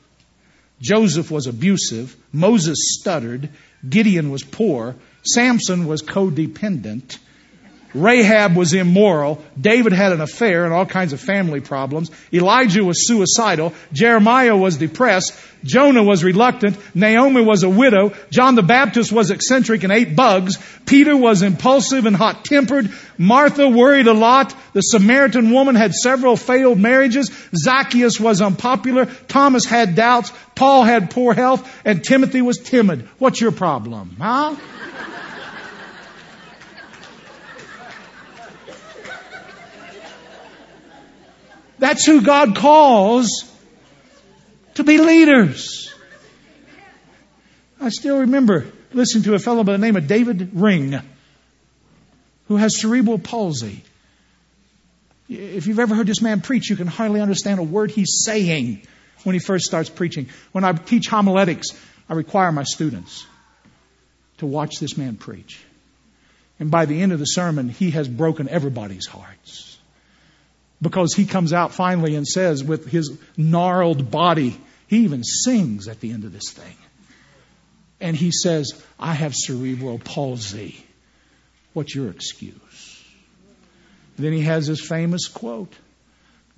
[0.81, 3.51] Joseph was abusive, Moses stuttered,
[3.87, 7.19] Gideon was poor, Samson was codependent,
[7.95, 9.43] Rahab was immoral.
[9.59, 12.11] David had an affair and all kinds of family problems.
[12.33, 13.73] Elijah was suicidal.
[13.93, 15.39] Jeremiah was depressed.
[15.65, 16.77] Jonah was reluctant.
[16.95, 18.13] Naomi was a widow.
[18.31, 20.59] John the Baptist was eccentric and ate bugs.
[20.87, 22.93] Peter was impulsive and hot tempered.
[23.17, 24.55] Martha worried a lot.
[24.75, 27.31] The Samaritan woman had several failed marriages.
[27.57, 29.07] Zacchaeus was unpopular.
[29.27, 30.33] Thomas had doubts.
[30.55, 31.69] Paul had poor health.
[31.85, 33.09] And Timothy was timid.
[33.19, 34.17] What's your problem?
[34.21, 34.55] Huh?
[41.79, 43.45] That's who God calls
[44.75, 45.93] to be leaders.
[47.81, 51.01] I still remember listening to a fellow by the name of David Ring
[52.49, 53.83] who has cerebral palsy.
[55.29, 58.83] If you've ever heard this man preach, you can hardly understand a word he's saying
[59.25, 60.29] when he first starts preaching.
[60.53, 61.69] When I teach homiletics,
[62.09, 63.27] I require my students
[64.39, 65.63] to watch this man preach.
[66.59, 69.68] And by the end of the sermon, he has broken everybody's hearts
[70.81, 76.01] because he comes out finally and says, with his gnarled body, he even sings at
[76.01, 76.77] the end of this thing.
[78.01, 80.85] and he says, I have cerebral palsy.
[81.73, 83.05] What's your excuse?
[84.17, 85.73] Then he has his famous quote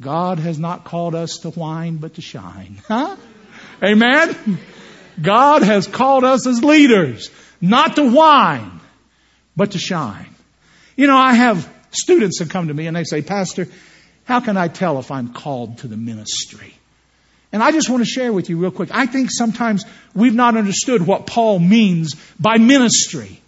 [0.00, 2.80] God has not called us to whine, but to shine.
[2.88, 3.16] Huh?
[3.82, 4.58] Amen?
[5.20, 7.30] God has called us as leaders,
[7.60, 8.80] not to whine,
[9.56, 10.34] but to shine.
[10.96, 13.68] You know, I have students that come to me and they say, Pastor,
[14.30, 16.72] how can I tell if I'm called to the ministry?
[17.52, 18.90] And I just want to share with you real quick.
[18.92, 23.40] I think sometimes we've not understood what Paul means by ministry.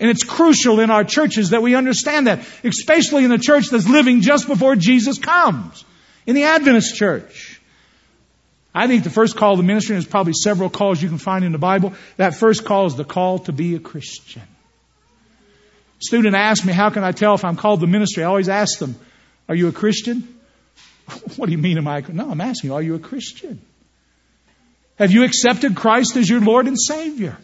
[0.00, 3.86] And it's crucial in our churches that we understand that, especially in the church that's
[3.86, 5.84] living just before Jesus comes.
[6.26, 7.60] In the Adventist church.
[8.74, 11.52] I think the first call to ministry, there's probably several calls you can find in
[11.52, 11.92] the Bible.
[12.16, 14.42] That first call is the call to be a Christian.
[14.42, 18.24] A Student asked me, how can I tell if I'm called to ministry?
[18.24, 18.96] I always ask them,
[19.48, 20.28] are you a Christian?
[21.36, 22.02] What do you mean am I?
[22.08, 23.60] No, I'm asking you, are you a Christian?
[24.96, 27.36] Have you accepted Christ as your Lord and Savior?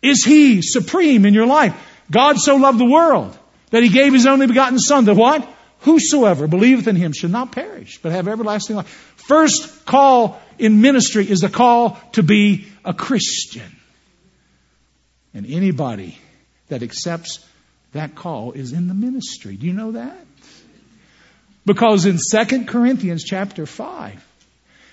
[0.00, 1.74] Is He supreme in your life?
[2.10, 3.36] God so loved the world
[3.70, 5.48] that He gave His only begotten Son that what?
[5.80, 8.88] Whosoever believeth in Him should not perish, but have everlasting life.
[9.16, 13.76] First call in ministry is the call to be a Christian.
[15.34, 16.18] And anybody
[16.68, 17.44] that accepts
[17.92, 19.56] that call is in the ministry.
[19.56, 20.26] Do you know that?
[21.64, 24.24] Because in 2 Corinthians chapter 5,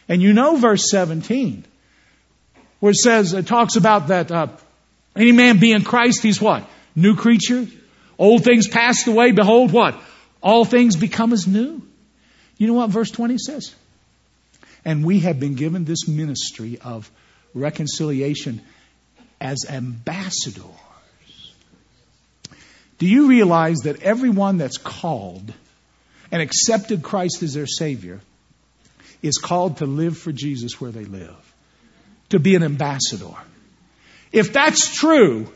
[0.07, 1.65] and you know verse 17,
[2.79, 4.47] where it says, it talks about that uh,
[5.15, 6.67] any man be in Christ, he's what?
[6.95, 7.67] New creature.
[8.17, 9.31] Old things passed away.
[9.31, 9.99] Behold, what?
[10.41, 11.81] All things become as new.
[12.57, 13.73] You know what verse 20 says?
[14.85, 17.09] And we have been given this ministry of
[17.53, 18.61] reconciliation
[19.41, 20.65] as ambassadors.
[22.97, 25.53] Do you realize that everyone that's called
[26.31, 28.19] and accepted Christ as their Savior
[29.21, 31.35] is called to live for Jesus where they live,
[32.29, 33.33] to be an ambassador.
[34.31, 35.51] If that's true,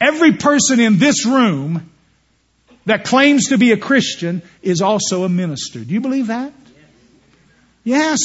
[0.00, 1.90] every person in this room
[2.84, 5.80] that claims to be a Christian is also a minister.
[5.80, 6.52] Do you believe that?
[7.82, 8.20] Yes.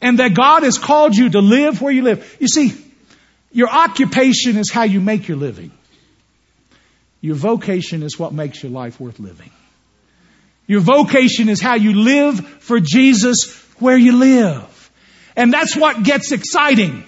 [0.00, 2.36] And that God has called you to live where you live.
[2.40, 2.72] You see,
[3.52, 5.72] your occupation is how you make your living.
[7.20, 9.50] Your vocation is what makes your life worth living.
[10.70, 14.90] Your vocation is how you live for Jesus where you live.
[15.34, 17.02] And that's what gets exciting.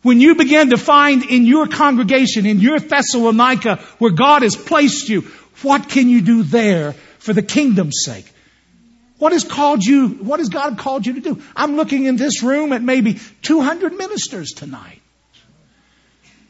[0.00, 5.10] When you begin to find in your congregation, in your Thessalonica, where God has placed
[5.10, 8.24] you, what can you do there for the kingdom's sake?
[9.18, 11.42] What has called you, what has God called you to do?
[11.54, 15.02] I'm looking in this room at maybe 200 ministers tonight.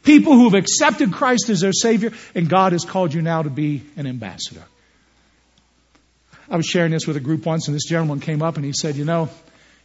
[0.03, 3.49] People who have accepted Christ as their Savior, and God has called you now to
[3.49, 4.63] be an ambassador.
[6.51, 8.73] I was sharing this with a group once, and this gentleman came up and he
[8.73, 9.29] said, You know,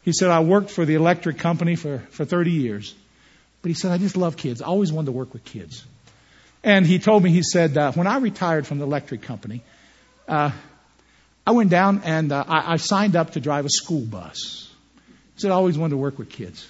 [0.03, 2.93] he said, I worked for the electric company for, for 30 years.
[3.63, 4.61] But he said, I just love kids.
[4.61, 5.85] I always wanted to work with kids.
[6.65, 9.63] And he told me, he said, uh, when I retired from the electric company,
[10.27, 10.51] uh,
[11.47, 14.69] I went down and uh, I, I signed up to drive a school bus.
[15.37, 16.69] He said, I always wanted to work with kids.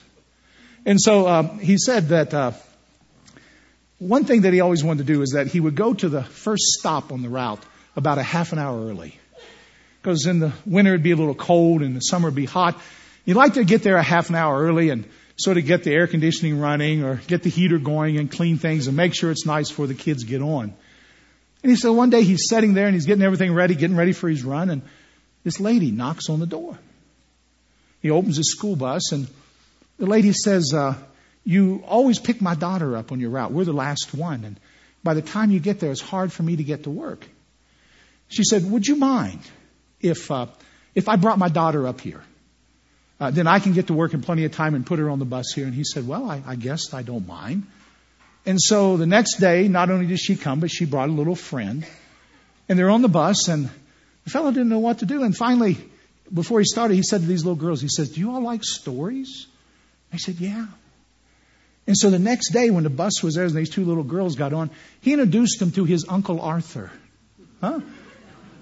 [0.85, 2.53] And so um, he said that uh,
[3.99, 6.23] one thing that he always wanted to do is that he would go to the
[6.23, 7.65] first stop on the route
[7.97, 9.19] about a half an hour early
[10.07, 12.81] because in the winter it'd be a little cold and the summer would be hot.
[13.25, 15.05] You'd like to get there a half an hour early and
[15.37, 18.87] sort of get the air conditioning running or get the heater going and clean things
[18.87, 20.73] and make sure it's nice before the kids get on.
[21.65, 24.13] And he said one day he's sitting there and he's getting everything ready, getting ready
[24.13, 24.83] for his run, and
[25.43, 26.79] this lady knocks on the door.
[28.01, 29.27] He opens his school bus and
[29.99, 30.95] the lady says, uh,
[31.43, 33.51] you always pick my daughter up on your route.
[33.51, 34.45] We're the last one.
[34.45, 34.61] And
[35.03, 37.27] by the time you get there, it's hard for me to get to work.
[38.29, 39.41] She said, would you mind
[40.01, 40.47] if, uh,
[40.95, 42.23] if I brought my daughter up here,
[43.19, 45.19] uh, then I can get to work in plenty of time and put her on
[45.19, 45.65] the bus here.
[45.65, 47.67] And he said, well, I, I guess I don't mind.
[48.45, 51.35] And so the next day, not only did she come, but she brought a little
[51.35, 51.87] friend.
[52.69, 53.71] And they're on the bus and
[54.25, 55.23] the fellow didn't know what to do.
[55.23, 55.79] And finally,
[56.33, 58.65] before he started, he said to these little girls, he says, do you all like
[58.65, 59.47] stories?
[60.13, 60.67] They said, yeah.
[61.87, 64.35] And so the next day when the bus was there and these two little girls
[64.35, 66.91] got on, he introduced them to his Uncle Arthur.
[67.61, 67.81] Huh?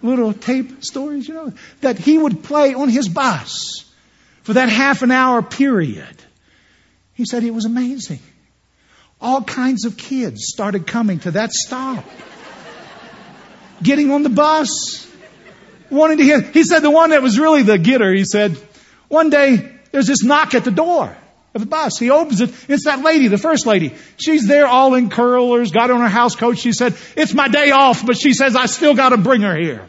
[0.05, 3.85] Little tape stories, you know, that he would play on his bus
[4.43, 6.17] for that half an hour period.
[7.15, 8.21] He said it was amazing.
[9.21, 12.05] All kinds of kids started coming to that stop.
[13.83, 15.11] Getting on the bus.
[15.91, 16.41] Wanting to hear.
[16.41, 18.57] He said the one that was really the getter, he said,
[19.09, 21.17] one day there's this knock at the door
[21.55, 21.99] of the bus.
[21.99, 22.51] He opens it.
[22.69, 23.95] It's that lady, the first lady.
[24.17, 26.59] She's there all in curlers, got on her house coat.
[26.59, 29.57] She said, it's my day off, but she says I still got to bring her
[29.57, 29.87] here.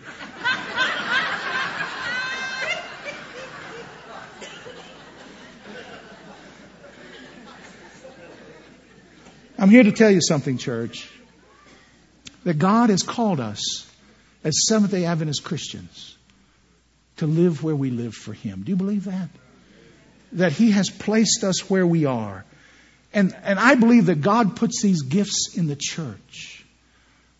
[9.58, 11.10] I'm here to tell you something, church.
[12.43, 13.89] That God has called us
[14.43, 16.16] as Seventh day Adventist Christians
[17.18, 18.64] to live where we live for Him.
[18.64, 19.30] Do you believe that?
[20.34, 22.45] That He has placed us where we are.
[23.14, 26.66] And, and I believe that God puts these gifts in the church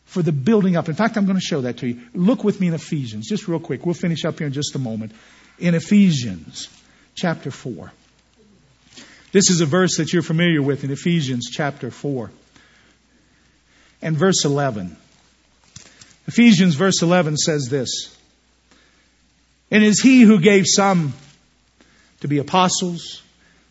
[0.06, 0.88] for the building up.
[0.88, 2.02] In fact, I'm going to show that to you.
[2.14, 3.86] Look with me in Ephesians, just real quick.
[3.86, 5.12] We'll finish up here in just a moment.
[5.60, 6.70] In Ephesians
[7.16, 7.92] chapter 4.
[9.36, 12.32] This is a verse that you're familiar with in Ephesians chapter 4
[14.02, 14.96] and verse 11.
[16.26, 18.18] Ephesians verse 11 says this.
[19.70, 21.12] And it is he who gave some
[22.22, 23.22] to be apostles,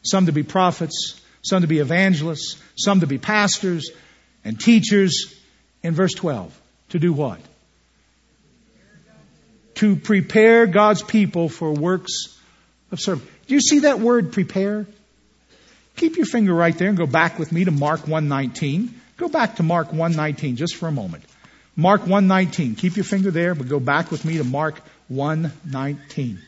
[0.03, 3.91] some to be prophets, some to be evangelists, some to be pastors
[4.45, 5.35] and teachers.
[5.83, 6.61] In verse 12,
[6.91, 7.41] to do what?
[9.77, 12.39] To prepare God's people for works
[12.93, 13.27] of service.
[13.47, 14.87] Do you see that word prepare?
[15.97, 19.01] Keep your finger right there and go back with me to Mark 119.
[19.17, 21.25] Go back to Mark 119 just for a moment.
[21.77, 22.75] Mark 119.
[22.75, 26.41] Keep your finger there, but go back with me to Mark 119.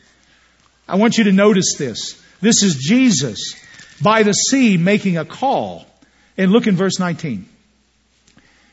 [0.87, 2.21] I want you to notice this.
[2.41, 3.55] This is Jesus
[4.01, 5.85] by the sea making a call.
[6.37, 7.47] And look in verse 19.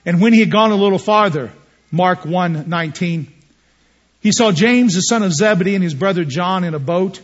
[0.04, 1.50] And when he had gone a little farther,
[1.90, 3.26] Mark 1:19,
[4.20, 7.20] he saw James the son of Zebedee and his brother John in a boat.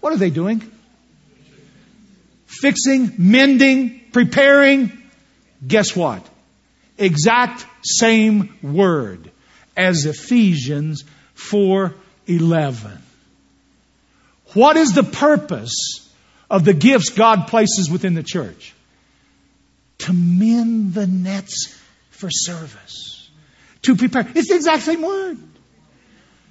[0.00, 0.62] What are they doing?
[2.60, 4.92] Fixing, mending, preparing.
[5.66, 6.26] Guess what?
[6.96, 9.30] Exact same word
[9.76, 13.02] as Ephesians 4:11.
[14.54, 16.08] What is the purpose
[16.48, 18.72] of the gifts God places within the church?
[19.98, 21.74] To mend the nets
[22.10, 23.28] for service.
[23.82, 24.26] To prepare.
[24.34, 25.38] It's the exact same word.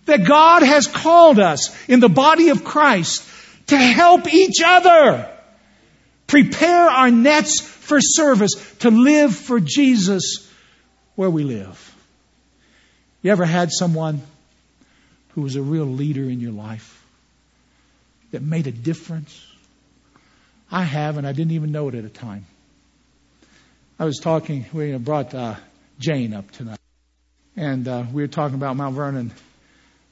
[0.06, 3.24] That God has called us in the body of Christ
[3.68, 5.30] to help each other
[6.34, 10.50] prepare our nets for service, to live for Jesus
[11.14, 11.96] where we live.
[13.22, 14.20] You ever had someone
[15.36, 17.06] who was a real leader in your life
[18.32, 19.46] that made a difference?
[20.72, 22.48] I have, and I didn't even know it at a time.
[24.00, 25.54] I was talking, we brought uh,
[26.00, 26.80] Jane up tonight,
[27.56, 29.32] and uh, we were talking about Mount Vernon.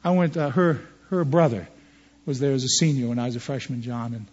[0.04, 1.68] I went, uh, her her brother
[2.28, 4.28] was there as a senior when I was a freshman, John, and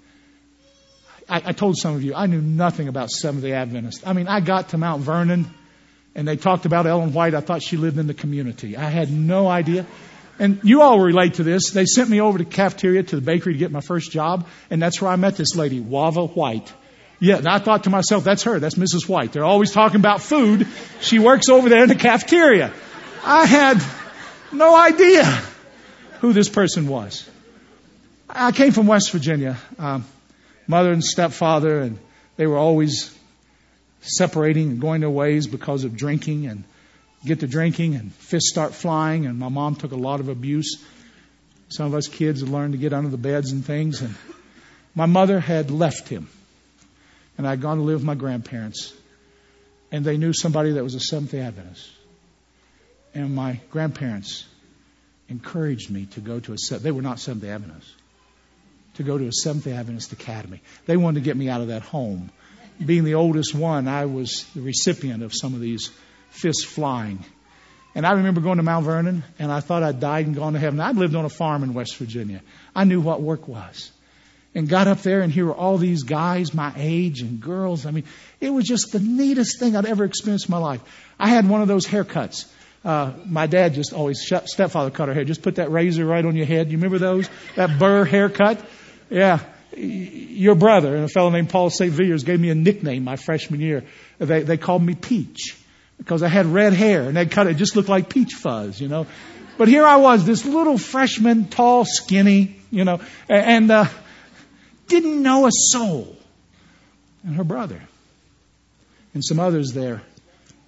[1.29, 4.07] I, I told some of you I knew nothing about Seventh Day Adventists.
[4.07, 5.47] I mean, I got to Mount Vernon,
[6.15, 7.35] and they talked about Ellen White.
[7.35, 8.77] I thought she lived in the community.
[8.77, 9.87] I had no idea.
[10.39, 11.71] And you all relate to this.
[11.71, 14.47] They sent me over to the cafeteria to the bakery to get my first job,
[14.71, 16.73] and that's where I met this lady, Wava White.
[17.21, 18.61] Yeah, and I thought to myself, that's her.
[18.61, 19.09] That's Mrs.
[19.09, 19.33] White.
[19.33, 20.69] They're always talking about food.
[21.01, 22.73] She works over there in the cafeteria.
[23.25, 23.83] I had
[24.53, 25.25] no idea
[26.21, 27.29] who this person was.
[28.29, 30.05] I came from West Virginia, um,
[30.69, 31.99] mother and stepfather, and
[32.37, 33.13] they were always
[34.01, 36.63] separating and going their ways because of drinking and
[37.25, 40.77] get to drinking and fists start flying and my mom took a lot of abuse.
[41.69, 44.15] Some of us kids had learned to get under the beds and things and
[44.95, 46.29] my mother had left him
[47.37, 48.93] and I'd gone to live with my grandparents.
[49.91, 51.89] And they knew somebody that was a Seventh day Adventist.
[53.15, 54.45] And my grandparents
[55.29, 57.95] encouraged me to go to a, they were not Seventh day Adventists,
[58.99, 60.61] to go to a Seventh day Adventist academy.
[60.87, 62.31] They wanted to get me out of that home.
[62.85, 65.91] Being the oldest one, I was the recipient of some of these
[66.31, 67.25] fists flying.
[67.95, 70.59] And I remember going to Mount Vernon, and I thought I'd died and gone to
[70.61, 70.79] heaven.
[70.79, 72.43] I'd lived on a farm in West Virginia.
[72.77, 73.91] I knew what work was
[74.55, 77.87] and got up there and here were all these guys my age and girls.
[77.87, 78.05] I mean,
[78.41, 80.81] it was just the neatest thing I'd ever experienced in my life.
[81.19, 82.47] I had one of those haircuts.
[82.85, 85.25] Uh, my dad just always, stepfather cut our hair.
[85.25, 86.71] Just put that razor right on your head.
[86.71, 87.29] You remember those?
[87.57, 88.65] That burr haircut?
[89.11, 89.41] Yeah.
[89.77, 91.93] Your brother and a fellow named Paul St.
[91.93, 93.85] Villiers gave me a nickname my freshman year.
[94.19, 95.57] They, they called me Peach
[95.99, 97.55] because I had red hair and they cut it.
[97.55, 99.07] just looked like peach fuzz, you know.
[99.59, 103.87] But here I was, this little freshman, tall, skinny, you know, and, uh,
[104.87, 106.17] didn't know a soul.
[107.25, 107.83] And her brother
[109.15, 110.03] and some others there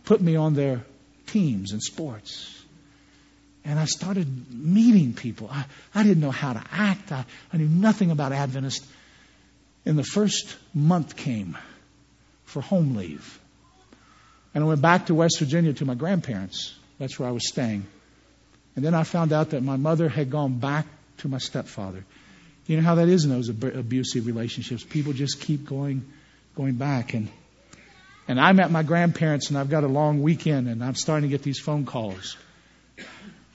[0.05, 0.84] put me on their
[1.26, 2.60] teams and sports.
[3.65, 5.49] And I started meeting people.
[5.53, 7.13] I, I didn't know how to act.
[7.13, 8.85] I, I knew nothing about Adventist.
[9.85, 11.57] And the first month came
[12.45, 13.39] for home leave.
[14.55, 16.75] And I went back to West Virginia to my grandparents.
[16.99, 17.87] That's where I was staying.
[18.77, 20.87] And then I found out that my mother had gone back
[21.19, 22.05] to my stepfather.
[22.67, 24.85] You know how that is in those abusive relationships.
[24.85, 26.05] People just keep going,
[26.57, 27.15] going back.
[27.15, 27.29] And,
[28.29, 31.37] and I'm at my grandparents and I've got a long weekend and I'm starting to
[31.37, 32.37] get these phone calls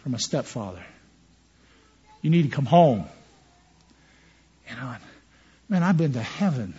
[0.05, 0.85] from my stepfather.
[2.21, 3.05] You need to come home.
[4.69, 4.95] You know,
[5.67, 6.75] man, I've been to heaven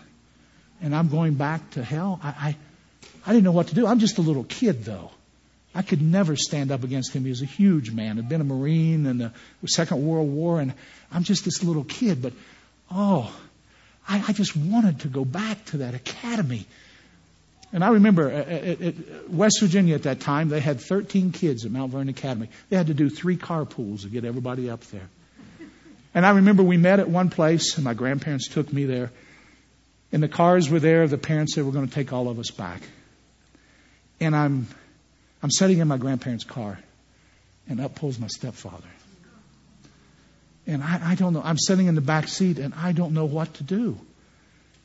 [0.81, 2.21] and I'm going back to hell.
[2.23, 2.57] I, I,
[3.27, 3.85] I didn't know what to do.
[3.85, 5.11] I'm just a little kid, though.
[5.75, 7.25] I could never stand up against him.
[7.25, 8.15] He was a huge man.
[8.15, 9.33] Had been a Marine in the
[9.67, 10.73] Second World War, and
[11.11, 12.23] I'm just this little kid.
[12.23, 12.33] But
[12.93, 13.37] oh,
[14.09, 16.65] I, I just wanted to go back to that academy.
[17.73, 21.65] And I remember at, at, at West Virginia at that time, they had 13 kids
[21.65, 22.49] at Mount Vernon Academy.
[22.71, 25.09] They had to do three carpools to get everybody up there.
[26.15, 29.11] And I remember we met at one place, and my grandparents took me there.
[30.13, 31.07] And the cars were there.
[31.07, 32.81] The parents said, We're going to take all of us back.
[34.21, 34.67] And I'm,
[35.43, 36.79] I'm sitting in my grandparents' car,
[37.69, 38.89] and up pulls my stepfather.
[40.67, 41.43] And I, I don't know.
[41.45, 43.99] I'm sitting in the back seat, and I don't know what to do.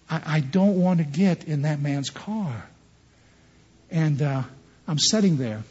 [0.09, 2.65] I, I don't want to get in that man's car.
[3.91, 4.43] And uh,
[4.87, 5.63] I'm sitting there.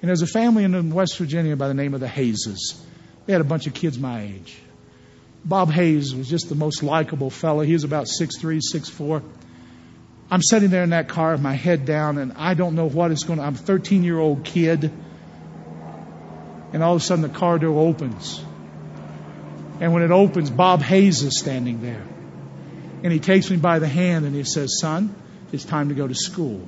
[0.00, 2.80] And there's a family in West Virginia by the name of the Hayeses.
[3.26, 4.56] They had a bunch of kids my age.
[5.44, 7.62] Bob Hayes was just the most likable fellow.
[7.62, 9.22] He was about 6'3, 6'4.
[10.30, 13.24] I'm sitting there in that car, my head down, and I don't know what is
[13.24, 13.44] going to.
[13.44, 14.92] I'm a 13 year old kid,
[16.72, 18.44] and all of a sudden the car door opens.
[19.80, 22.04] And when it opens, Bob Hayes is standing there.
[23.02, 25.14] And he takes me by the hand and he says, Son,
[25.52, 26.66] it's time to go to school.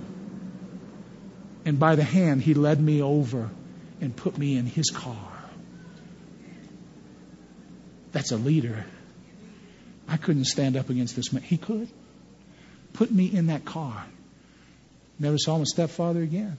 [1.64, 3.50] And by the hand, he led me over
[4.00, 5.28] and put me in his car.
[8.12, 8.84] That's a leader.
[10.08, 11.42] I couldn't stand up against this man.
[11.42, 11.88] He could
[12.92, 14.04] put me in that car.
[15.18, 16.56] Never saw my stepfather again.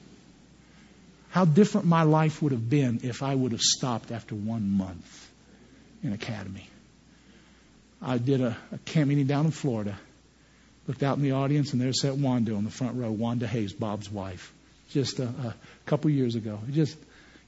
[1.29, 5.29] How different my life would have been if I would have stopped after one month
[6.03, 6.69] in academy.
[8.01, 9.97] I did a, a camp meeting down in Florida.
[10.87, 13.71] Looked out in the audience, and there sat Wanda on the front row, Wanda Hayes,
[13.71, 14.51] Bob's wife,
[14.91, 16.59] just a, a couple years ago.
[16.67, 16.97] It just,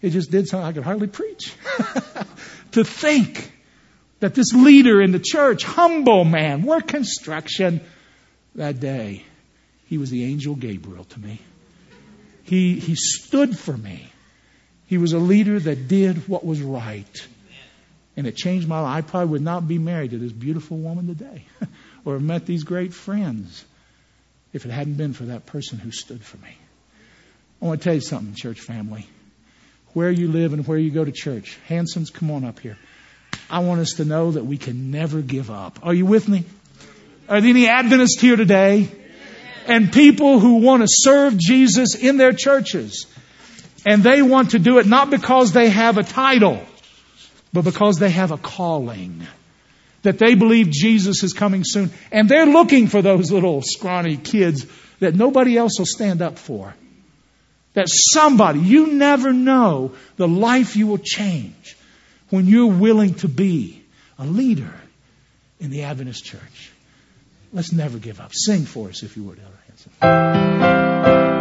[0.02, 1.54] it just did something I could hardly preach.
[2.72, 3.52] to think
[4.20, 7.82] that this leader in the church, humble man, work construction,
[8.56, 9.24] that day,
[9.88, 11.40] he was the angel Gabriel to me.
[12.44, 14.08] He, he stood for me.
[14.88, 17.28] He was a leader that did what was right.
[18.16, 18.98] And it changed my life.
[18.98, 21.46] I probably would not be married to this beautiful woman today
[22.06, 23.66] or have met these great friends
[24.52, 26.56] if it hadn't been for that person who stood for me.
[27.64, 29.08] I want to tell you something, church family.
[29.94, 31.58] Where you live and where you go to church.
[31.70, 32.78] Hansons, come on up here.
[33.50, 35.80] I want us to know that we can never give up.
[35.82, 36.44] Are you with me?
[37.30, 38.90] Are there any Adventists here today?
[39.66, 43.08] And people who want to serve Jesus in their churches.
[43.86, 46.62] And they want to do it not because they have a title,
[47.54, 49.26] but because they have a calling.
[50.02, 51.92] That they believe Jesus is coming soon.
[52.12, 54.68] And they're looking for those little scrawny kids
[55.00, 56.76] that nobody else will stand up for.
[57.74, 61.76] That somebody, you never know the life you will change
[62.30, 63.84] when you're willing to be
[64.20, 64.74] a leader
[65.60, 66.72] in the Adventist church.
[67.52, 68.32] Let's never give up.
[68.34, 71.33] Sing for us, if you would, Elder Hanson.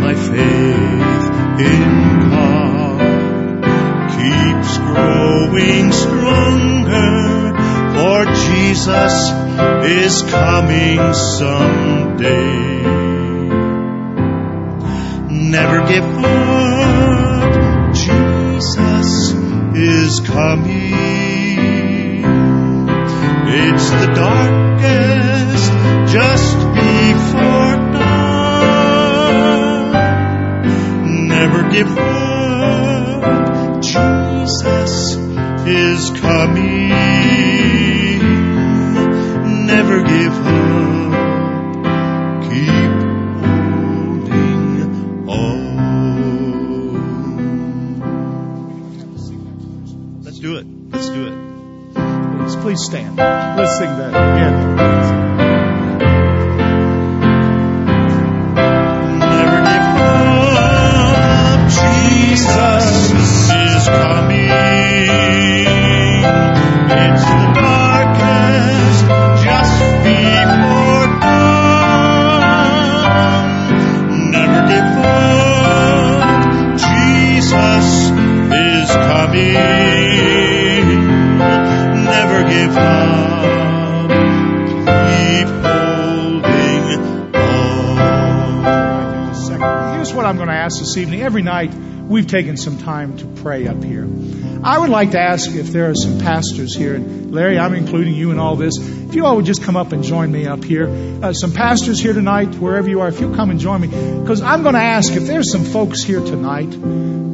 [0.00, 1.30] My faith
[1.60, 3.02] in God
[4.16, 7.52] keeps growing stronger,
[7.94, 9.14] for Jesus
[9.84, 12.82] is coming someday.
[15.28, 19.32] Never give up, Jesus
[19.74, 20.92] is coming.
[23.54, 25.72] It's the darkest
[26.12, 26.61] just
[31.52, 35.16] Never give up, Jesus
[35.66, 36.88] is coming.
[39.66, 41.12] Never give up.
[42.44, 42.92] Keep
[43.84, 45.52] holding on.
[50.22, 50.66] Let's do it.
[50.90, 51.34] Let's do it.
[52.38, 53.16] Please, please stand.
[53.18, 54.31] Let's sing that
[91.60, 91.68] evening.
[91.68, 94.08] Every night, we've taken some time to pray up here.
[94.64, 98.14] I would like to ask if there are some pastors here, and Larry, I'm including
[98.14, 98.78] you in all this.
[98.78, 100.88] If you all would just come up and join me up here.
[101.22, 103.88] Uh, some pastors here tonight, wherever you are, if you'll come and join me.
[103.88, 106.70] Because I'm going to ask if there's some folks here tonight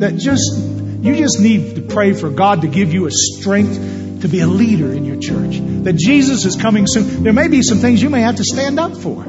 [0.00, 4.28] that just, you just need to pray for God to give you a strength to
[4.28, 5.58] be a leader in your church.
[5.84, 7.22] That Jesus is coming soon.
[7.22, 9.24] There may be some things you may have to stand up for.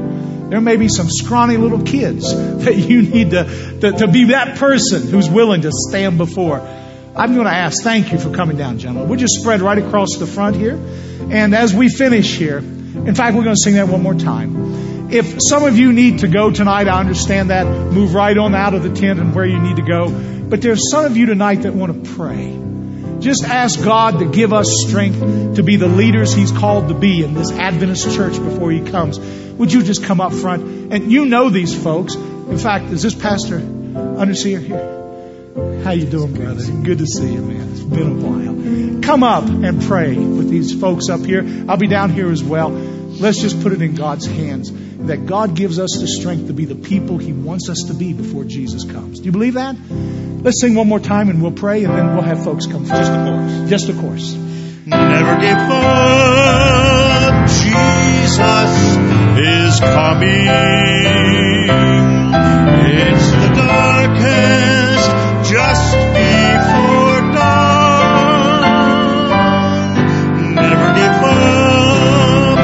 [0.50, 2.34] There may be some scrawny little kids
[2.66, 6.60] that you need to, to, to be that person who's willing to stand before.
[7.16, 9.10] I'm going to ask, thank you for coming down, gentlemen.
[9.10, 10.76] We'll just spread right across the front here.
[11.30, 15.12] And as we finish here, in fact, we're going to sing that one more time.
[15.12, 17.66] If some of you need to go tonight, I understand that.
[17.66, 20.10] Move right on out of the tent and where you need to go.
[20.10, 22.58] But there's some of you tonight that want to pray.
[23.20, 27.24] Just ask God to give us strength to be the leaders He's called to be
[27.24, 29.20] in this Adventist church before He comes.
[29.60, 30.93] Would you just come up front?
[30.93, 32.16] And you know these folks.
[32.16, 35.84] In fact, is this Pastor Underseer here?
[35.84, 36.64] How you doing, brother?
[36.82, 37.70] Good to see you, man.
[37.74, 39.01] It's been a while.
[39.01, 41.45] Come up and pray with these folks up here.
[41.68, 42.70] I'll be down here as well.
[42.70, 44.72] Let's just put it in God's hands
[45.07, 48.14] that God gives us the strength to be the people He wants us to be
[48.14, 49.20] before Jesus comes.
[49.20, 49.76] Do you believe that?
[49.89, 52.86] Let's sing one more time and we'll pray and then we'll have folks come.
[52.86, 53.70] Just a chorus.
[53.70, 54.34] Just a chorus.
[54.86, 57.49] Never give up.
[57.49, 59.29] Jesus
[59.80, 60.48] is coming.
[63.02, 65.10] It's the darkest
[65.52, 68.62] just before dawn.
[70.56, 72.58] Never give up.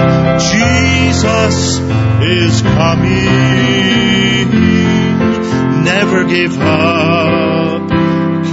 [0.51, 1.80] Jesus
[2.22, 4.47] is coming.
[5.84, 7.89] Never give up.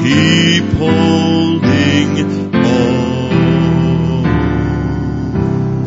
[0.03, 3.33] Keep holding on.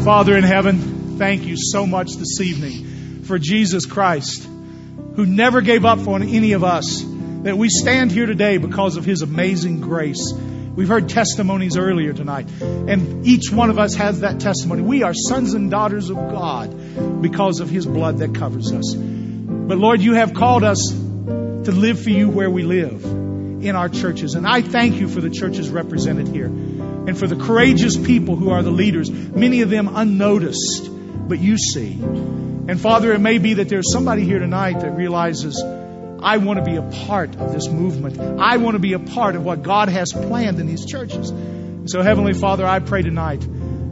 [0.03, 4.47] Father in heaven, thank you so much this evening for Jesus Christ,
[5.16, 7.03] who never gave up on any of us,
[7.43, 10.34] that we stand here today because of his amazing grace.
[10.34, 14.82] We've heard testimonies earlier tonight, and each one of us has that testimony.
[14.82, 18.93] We are sons and daughters of God because of his blood that covers us.
[18.93, 23.88] But Lord, you have called us to live for you where we live in our
[23.88, 24.36] churches.
[24.36, 26.47] And I thank you for the churches represented here
[27.07, 30.89] and for the courageous people who are the leaders, many of them unnoticed,
[31.28, 31.93] but you see.
[31.93, 35.61] And Father, it may be that there's somebody here tonight that realizes,
[36.21, 38.19] I want to be a part of this movement.
[38.19, 41.32] I want to be a part of what God has planned in these churches.
[41.91, 43.47] So, Heavenly Father, I pray tonight,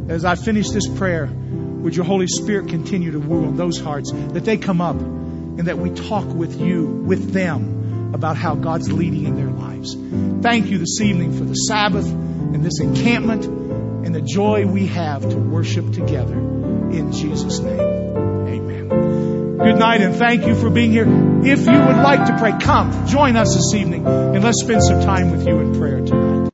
[0.09, 4.11] as I finish this prayer, would your Holy Spirit continue to woo on those hearts,
[4.11, 8.91] that they come up and that we talk with you, with them, about how God's
[8.91, 9.95] leading in their lives.
[10.43, 15.21] Thank you this evening for the Sabbath and this encampment and the joy we have
[15.21, 16.62] to worship together.
[16.93, 19.57] In Jesus' name, amen.
[19.57, 21.05] Good night and thank you for being here.
[21.43, 25.01] If you would like to pray, come, join us this evening and let's spend some
[25.01, 26.22] time with you in prayer together.